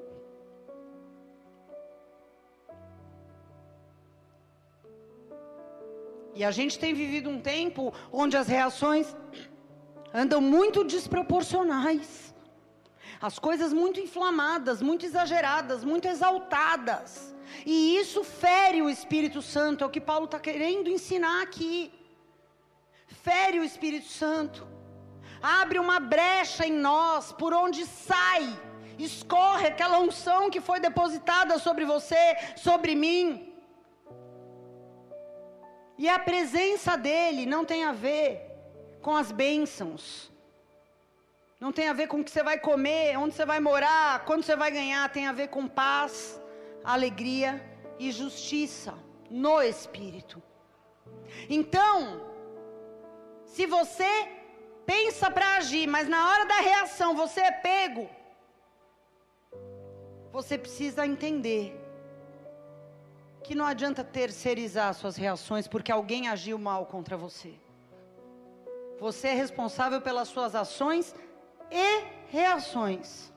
[6.34, 9.14] E a gente tem vivido um tempo onde as reações
[10.14, 12.32] andam muito desproporcionais.
[13.20, 17.34] As coisas muito inflamadas, muito exageradas, muito exaltadas.
[17.66, 21.92] E isso fere o Espírito Santo, é o que Paulo está querendo ensinar aqui.
[23.06, 24.66] Fere o Espírito Santo.
[25.42, 28.44] Abre uma brecha em nós, por onde sai,
[28.98, 33.52] escorre aquela unção que foi depositada sobre você, sobre mim.
[35.96, 38.48] E a presença dele não tem a ver
[39.02, 40.30] com as bênçãos.
[41.60, 44.44] Não tem a ver com o que você vai comer, onde você vai morar, quando
[44.44, 45.12] você vai ganhar.
[45.12, 46.40] Tem a ver com paz,
[46.84, 47.62] alegria
[47.98, 48.94] e justiça
[49.28, 50.40] no Espírito.
[51.50, 52.20] Então,
[53.44, 54.28] se você
[54.86, 58.08] pensa para agir, mas na hora da reação você é pego,
[60.30, 61.74] você precisa entender
[63.42, 67.52] que não adianta terceirizar suas reações porque alguém agiu mal contra você.
[69.00, 71.14] Você é responsável pelas suas ações
[71.70, 73.32] e reações.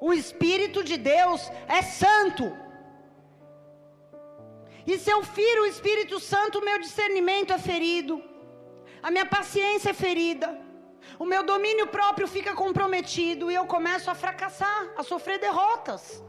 [0.00, 2.44] O Espírito de Deus é santo.
[4.86, 8.22] E se eu firo o Espírito Santo, o meu discernimento é ferido,
[9.02, 10.60] a minha paciência é ferida,
[11.18, 16.22] o meu domínio próprio fica comprometido e eu começo a fracassar, a sofrer derrotas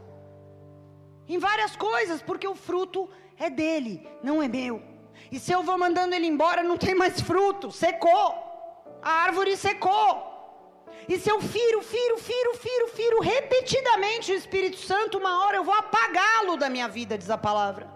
[1.28, 4.82] em várias coisas, porque o fruto é dele, não é meu.
[5.30, 8.47] E se eu vou mandando ele embora, não tem mais fruto, secou.
[9.02, 10.28] A árvore secou.
[11.08, 15.64] E se eu firo, firo, firo, firo, firo repetidamente o Espírito Santo, uma hora eu
[15.64, 17.90] vou apagá-lo da minha vida, diz a palavra.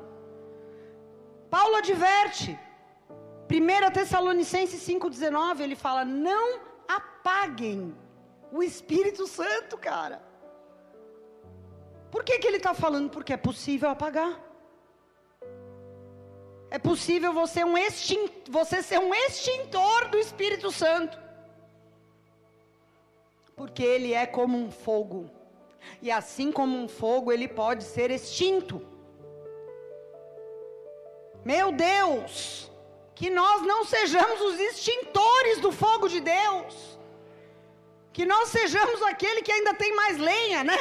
[1.50, 2.58] Paulo adverte.
[3.50, 7.94] 1 Tessalonicenses 5,19, ele fala: Não apaguem
[8.50, 10.22] o Espírito Santo, cara.
[12.10, 13.10] Por que, que ele está falando?
[13.10, 14.51] Porque é possível apagar.
[16.76, 17.74] É possível você, um
[18.48, 21.18] você ser um extintor do Espírito Santo.
[23.54, 25.30] Porque ele é como um fogo.
[26.00, 28.80] E assim como um fogo, ele pode ser extinto.
[31.44, 32.70] Meu Deus!
[33.14, 36.98] Que nós não sejamos os extintores do fogo de Deus.
[38.14, 40.78] Que nós sejamos aquele que ainda tem mais lenha, né?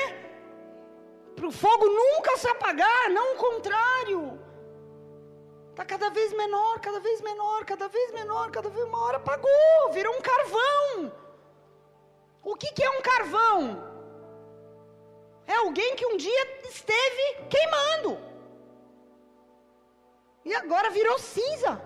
[1.35, 4.30] para o fogo nunca se apagar, não o contrário.
[5.81, 9.91] Está cada vez menor, cada vez menor, cada vez menor, cada vez uma hora apagou,
[9.91, 11.11] virou um carvão.
[12.43, 13.81] O que, que é um carvão?
[15.47, 18.15] É alguém que um dia esteve queimando.
[20.45, 21.81] E agora virou cinza.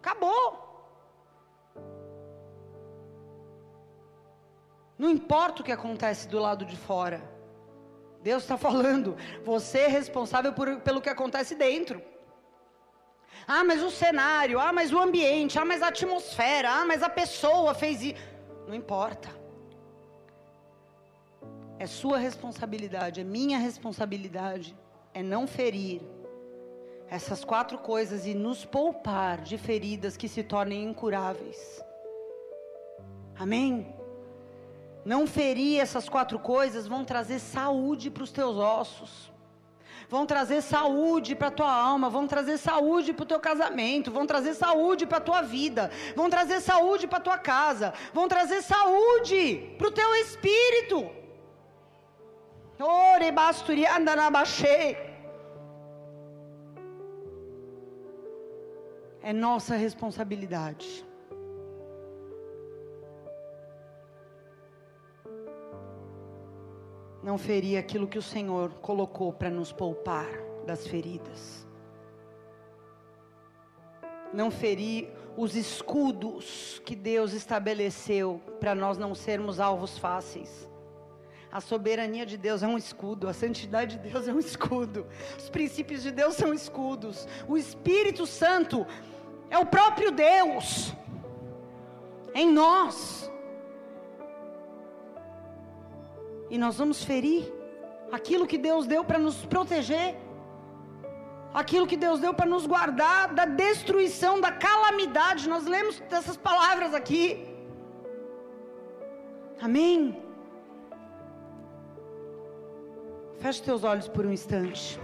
[0.00, 0.58] Acabou.
[4.98, 7.31] Não importa o que acontece do lado de fora.
[8.22, 12.00] Deus está falando, você é responsável por, pelo que acontece dentro.
[13.46, 17.08] Ah, mas o cenário, ah, mas o ambiente, ah, mas a atmosfera, ah, mas a
[17.08, 18.14] pessoa fez isso.
[18.66, 19.28] Não importa.
[21.78, 24.76] É sua responsabilidade, é minha responsabilidade,
[25.12, 26.00] é não ferir
[27.10, 31.84] essas quatro coisas e nos poupar de feridas que se tornem incuráveis.
[33.36, 34.01] Amém?
[35.04, 39.32] Não ferir essas quatro coisas vão trazer saúde para os teus ossos.
[40.08, 44.26] Vão trazer saúde para a tua alma, vão trazer saúde para o teu casamento, vão
[44.26, 48.62] trazer saúde para a tua vida, vão trazer saúde para a tua casa, vão trazer
[48.62, 51.10] saúde para o teu espírito.
[52.78, 53.30] Ore
[54.00, 54.30] na
[59.22, 61.06] É nossa responsabilidade.
[67.22, 70.26] Não ferir aquilo que o Senhor colocou para nos poupar
[70.66, 71.66] das feridas.
[74.32, 80.68] Não ferir os escudos que Deus estabeleceu para nós não sermos alvos fáceis.
[81.50, 85.06] A soberania de Deus é um escudo, a santidade de Deus é um escudo,
[85.38, 88.86] os princípios de Deus são escudos, o Espírito Santo
[89.50, 90.94] é o próprio Deus
[92.34, 93.30] em nós.
[96.52, 97.42] E nós vamos ferir
[98.16, 100.08] aquilo que Deus deu para nos proteger,
[101.60, 105.48] aquilo que Deus deu para nos guardar da destruição, da calamidade.
[105.48, 107.24] Nós lemos essas palavras aqui.
[109.62, 110.22] Amém.
[113.40, 115.00] Feche teus olhos por um instante.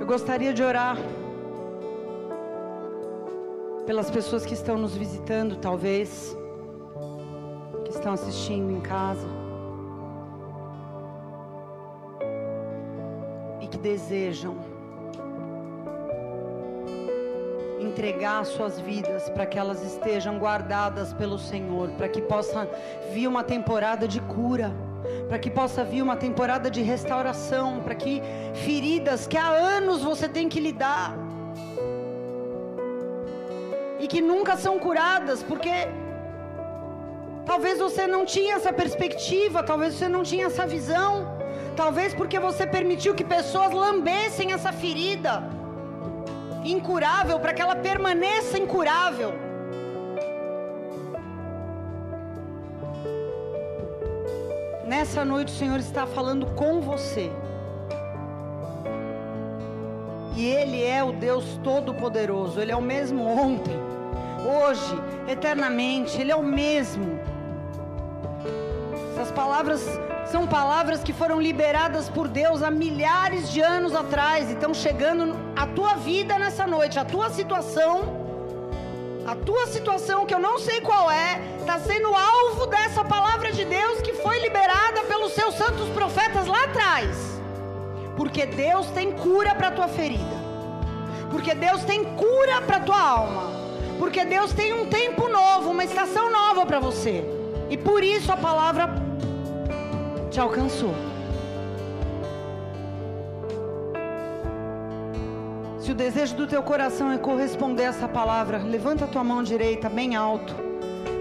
[0.00, 0.96] Eu gostaria de orar
[3.86, 6.36] pelas pessoas que estão nos visitando, talvez,
[7.84, 9.42] que estão assistindo em casa.
[13.72, 14.54] que desejam
[17.80, 22.68] entregar suas vidas para que elas estejam guardadas pelo Senhor, para que possa
[23.12, 24.72] vir uma temporada de cura,
[25.26, 28.22] para que possa vir uma temporada de restauração, para que
[28.54, 31.16] feridas que há anos você tem que lidar
[34.02, 35.70] e que nunca são curadas, porque
[37.46, 41.12] talvez você não tinha essa perspectiva, talvez você não tinha essa visão,
[41.76, 45.34] talvez porque você permitiu que pessoas lambessem essa ferida
[46.64, 49.32] incurável para que ela permaneça incurável.
[54.84, 57.30] Nessa noite o Senhor está falando com você.
[60.34, 62.60] E Ele é o Deus Todo-Poderoso.
[62.60, 63.78] Ele é o mesmo ontem,
[64.52, 64.94] hoje,
[65.28, 66.20] eternamente.
[66.20, 67.20] Ele é o mesmo.
[69.12, 69.80] Essas palavras
[70.32, 75.36] são palavras que foram liberadas por Deus há milhares de anos atrás e estão chegando
[75.54, 78.20] à tua vida nessa noite, a tua situação.
[79.26, 83.64] A tua situação, que eu não sei qual é, está sendo alvo dessa palavra de
[83.64, 87.40] Deus que foi liberada pelos seus santos profetas lá atrás.
[88.16, 90.42] Porque Deus tem cura para a tua ferida.
[91.30, 93.61] Porque Deus tem cura para a tua alma.
[94.02, 97.24] Porque Deus tem um tempo novo, uma estação nova para você.
[97.70, 98.92] E por isso a palavra
[100.28, 100.92] te alcançou.
[105.78, 109.40] Se o desejo do teu coração é corresponder a essa palavra, levanta a tua mão
[109.40, 110.52] direita bem alto.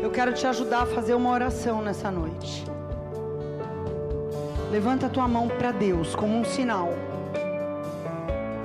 [0.02, 2.66] Eu quero te ajudar a fazer uma oração nessa noite.
[4.72, 6.90] Levanta a tua mão para Deus como um sinal.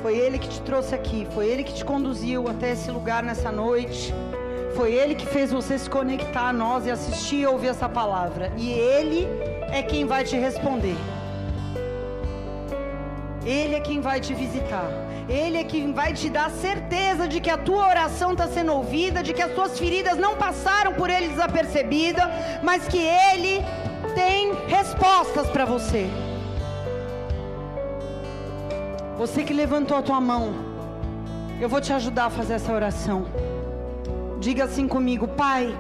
[0.07, 3.50] Foi Ele que te trouxe aqui, foi Ele que te conduziu até esse lugar nessa
[3.50, 4.14] noite.
[4.76, 8.52] Foi Ele que fez você se conectar a nós e assistir e ouvir essa palavra.
[8.57, 9.26] E Ele
[9.62, 10.94] é quem vai te responder.
[13.44, 14.88] Ele é quem vai te visitar.
[15.28, 19.24] Ele é quem vai te dar certeza de que a tua oração está sendo ouvida,
[19.24, 22.30] de que as tuas feridas não passaram por ele desapercebida,
[22.62, 22.98] mas que
[23.32, 23.61] ele
[24.14, 26.09] tem respostas para você.
[29.18, 30.52] Você que levantou a tua mão,
[31.58, 33.24] eu vou te ajudar a fazer essa oração.
[34.38, 35.74] Diga assim comigo, Pai.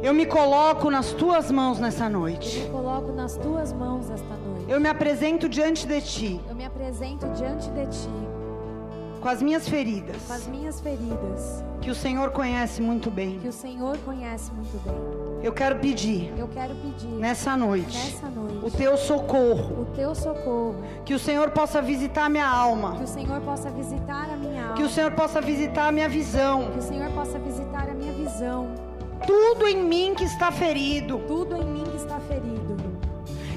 [0.00, 2.58] Eu me coloco nas tuas mãos nessa noite.
[2.60, 4.64] Eu me coloco nas tuas mãos esta noite.
[4.68, 6.40] Eu me apresento diante de ti.
[6.48, 8.25] Eu me apresento diante de ti.
[9.26, 10.22] Com as minhas feridas.
[10.24, 11.64] Com as minhas feridas.
[11.80, 13.40] Que o Senhor conhece muito bem.
[13.40, 14.94] Que o Senhor conhece muito bem.
[15.44, 16.32] Eu quero pedir.
[16.38, 17.08] Eu quero pedir.
[17.08, 17.98] Nessa noite.
[17.98, 18.64] Nessa noite.
[18.64, 19.82] O teu socorro.
[19.82, 20.76] O teu socorro.
[21.04, 22.98] Que o Senhor possa visitar minha alma.
[22.98, 24.74] Que o Senhor possa visitar a minha alma.
[24.76, 26.70] Que o Senhor possa visitar a minha visão.
[26.70, 28.74] Que o Senhor possa visitar a minha visão.
[29.26, 31.18] Tudo em mim que está ferido.
[31.26, 32.55] Tudo em mim que está ferido.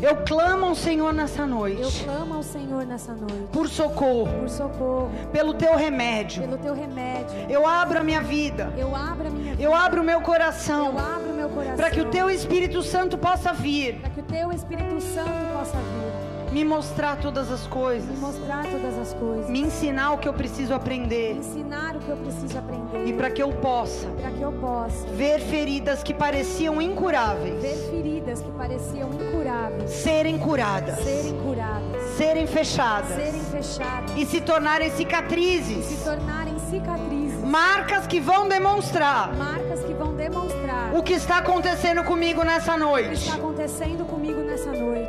[0.02, 1.82] Eu clamo ao Senhor nessa noite.
[1.82, 3.50] Eu clamo ao Senhor nessa noite.
[3.52, 4.40] Por socorro.
[4.40, 5.12] Por socorro.
[5.32, 6.44] Pelo teu remédio.
[6.44, 7.36] Pelo teu remédio.
[7.50, 8.74] Eu abro a minha vida.
[8.78, 9.64] Eu abro a minha vida.
[9.64, 10.94] Eu abro o meu coração.
[10.94, 11.76] Eu abro o meu coração.
[11.76, 14.00] Para que o teu Espírito Santo possa vir.
[14.00, 16.09] Para que o teu Espírito Santo possa vir
[16.52, 18.10] me mostrar todas as coisas.
[18.10, 19.50] Me mostrar todas as coisas.
[19.50, 21.34] Me ensinar o que eu preciso aprender.
[21.34, 23.08] Me ensinar o que eu preciso aprender.
[23.08, 24.08] E para que eu possa.
[24.08, 25.08] Para que eu possa.
[25.08, 27.62] Ver feridas que pareciam incuráveis.
[27.62, 29.90] Ver feridas que pareciam incuráveis.
[29.92, 31.00] Serem curadas.
[31.00, 32.04] Serem curadas.
[32.18, 33.16] Serem fechadas.
[33.16, 34.12] Serem fechadas.
[34.18, 35.92] E se tornarem cicatrizes.
[35.92, 37.40] E se tornarem cicatrizes.
[37.44, 39.34] Marcas que vão demonstrar.
[39.36, 40.94] Marcas que vão demonstrar.
[40.96, 43.08] O que está acontecendo comigo nessa noite.
[43.08, 44.19] O que está acontecendo comigo nessa noite.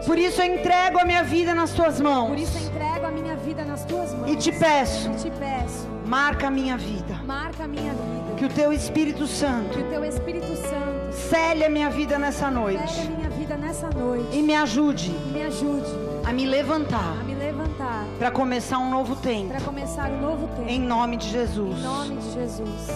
[0.07, 2.29] Por isso eu entrego a minha vida nas tuas mãos.
[2.29, 4.31] Por isso eu entrego a minha vida nas tuas mãos.
[4.31, 5.11] E te peço.
[5.11, 5.89] E te peço.
[6.07, 7.15] Marca a minha vida.
[7.25, 8.35] Marca a minha vida.
[8.37, 9.71] Que o teu Espírito Santo.
[9.71, 11.13] Que o teu Espírito Santo.
[11.13, 12.91] Cele a minha vida nessa noite.
[12.91, 14.37] Cele a minha vida nessa noite.
[14.37, 15.11] E me ajude.
[15.11, 15.91] E me ajude.
[16.25, 17.19] A me levantar.
[17.21, 18.05] A me levantar.
[18.19, 19.49] Para começar um novo tempo.
[19.49, 20.69] Para começar um novo tempo.
[20.69, 21.79] Em nome de Jesus.
[21.79, 22.89] Em nome de Jesus.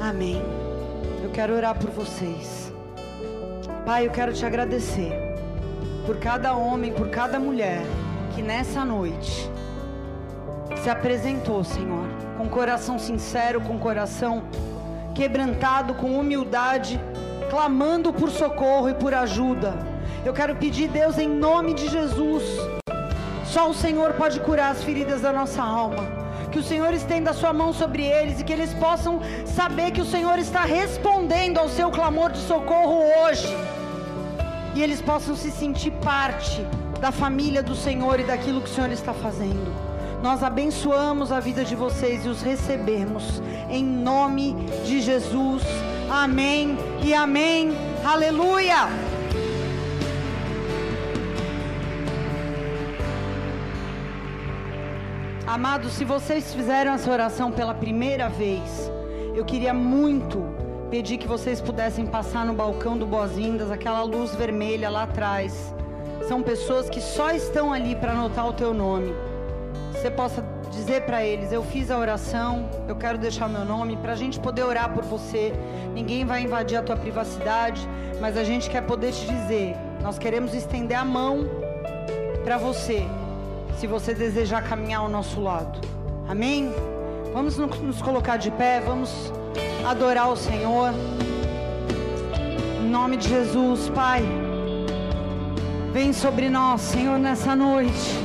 [0.00, 0.42] Amém.
[1.22, 2.72] Eu quero orar por vocês.
[3.86, 5.29] Pai, eu quero te agradecer
[6.06, 7.82] por cada homem, por cada mulher
[8.34, 9.50] que nessa noite
[10.82, 12.06] se apresentou, Senhor,
[12.38, 14.42] com coração sincero, com coração
[15.14, 17.00] quebrantado, com humildade,
[17.50, 19.74] clamando por socorro e por ajuda.
[20.24, 22.44] Eu quero pedir, Deus, em nome de Jesus,
[23.44, 26.20] só o Senhor pode curar as feridas da nossa alma
[26.50, 30.00] que o Senhor estenda a sua mão sobre eles e que eles possam saber que
[30.00, 33.46] o Senhor está respondendo ao seu clamor de socorro hoje.
[34.74, 36.64] E eles possam se sentir parte
[37.00, 39.72] da família do Senhor e daquilo que o Senhor está fazendo.
[40.22, 44.54] Nós abençoamos a vida de vocês e os recebemos em nome
[44.84, 45.62] de Jesus.
[46.10, 47.72] Amém e amém.
[48.04, 48.88] Aleluia.
[55.46, 58.90] Amados, se vocês fizeram essa oração pela primeira vez,
[59.34, 60.59] eu queria muito
[60.90, 65.72] pedir que vocês pudessem passar no balcão do Boas-Vindas, aquela luz vermelha lá atrás.
[66.26, 69.14] São pessoas que só estão ali para anotar o teu nome.
[69.92, 74.12] Você possa dizer para eles: Eu fiz a oração, eu quero deixar meu nome, para
[74.12, 75.52] a gente poder orar por você.
[75.94, 77.88] Ninguém vai invadir a tua privacidade,
[78.20, 81.48] mas a gente quer poder te dizer: Nós queremos estender a mão
[82.42, 83.06] para você,
[83.78, 85.80] se você desejar caminhar ao nosso lado.
[86.28, 86.72] Amém?
[87.32, 89.32] Vamos nos colocar de pé, vamos
[89.84, 90.92] adorar o Senhor.
[92.80, 94.22] Em nome de Jesus, Pai.
[95.92, 98.18] Vem sobre nós, Senhor, nessa noite.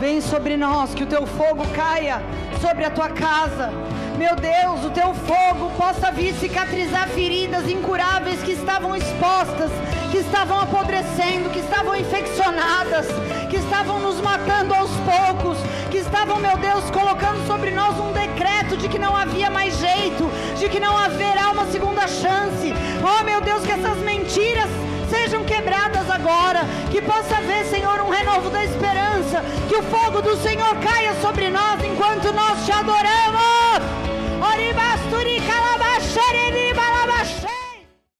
[0.00, 2.22] Vem sobre nós, que o teu fogo caia
[2.60, 3.70] sobre a tua casa.
[4.18, 9.70] Meu Deus, o teu fogo possa vir cicatrizar feridas incuráveis que estavam expostas,
[10.10, 13.06] que estavam apodrecendo, que estavam infeccionadas,
[13.50, 15.58] que estavam nos matando aos poucos,
[15.90, 20.30] que estavam, meu Deus, colocando sobre nós um decreto de que não havia mais jeito,
[20.58, 22.72] de que não haverá uma segunda chance.
[23.04, 24.70] Oh, meu Deus, que essas mentiras
[25.08, 30.36] sejam quebradas agora, que possa haver, Senhor, um renovo da esperança, que o fogo do
[30.36, 33.82] Senhor caia sobre nós enquanto nós te adoramos.
[34.40, 36.95] Oribasturi calabasharibala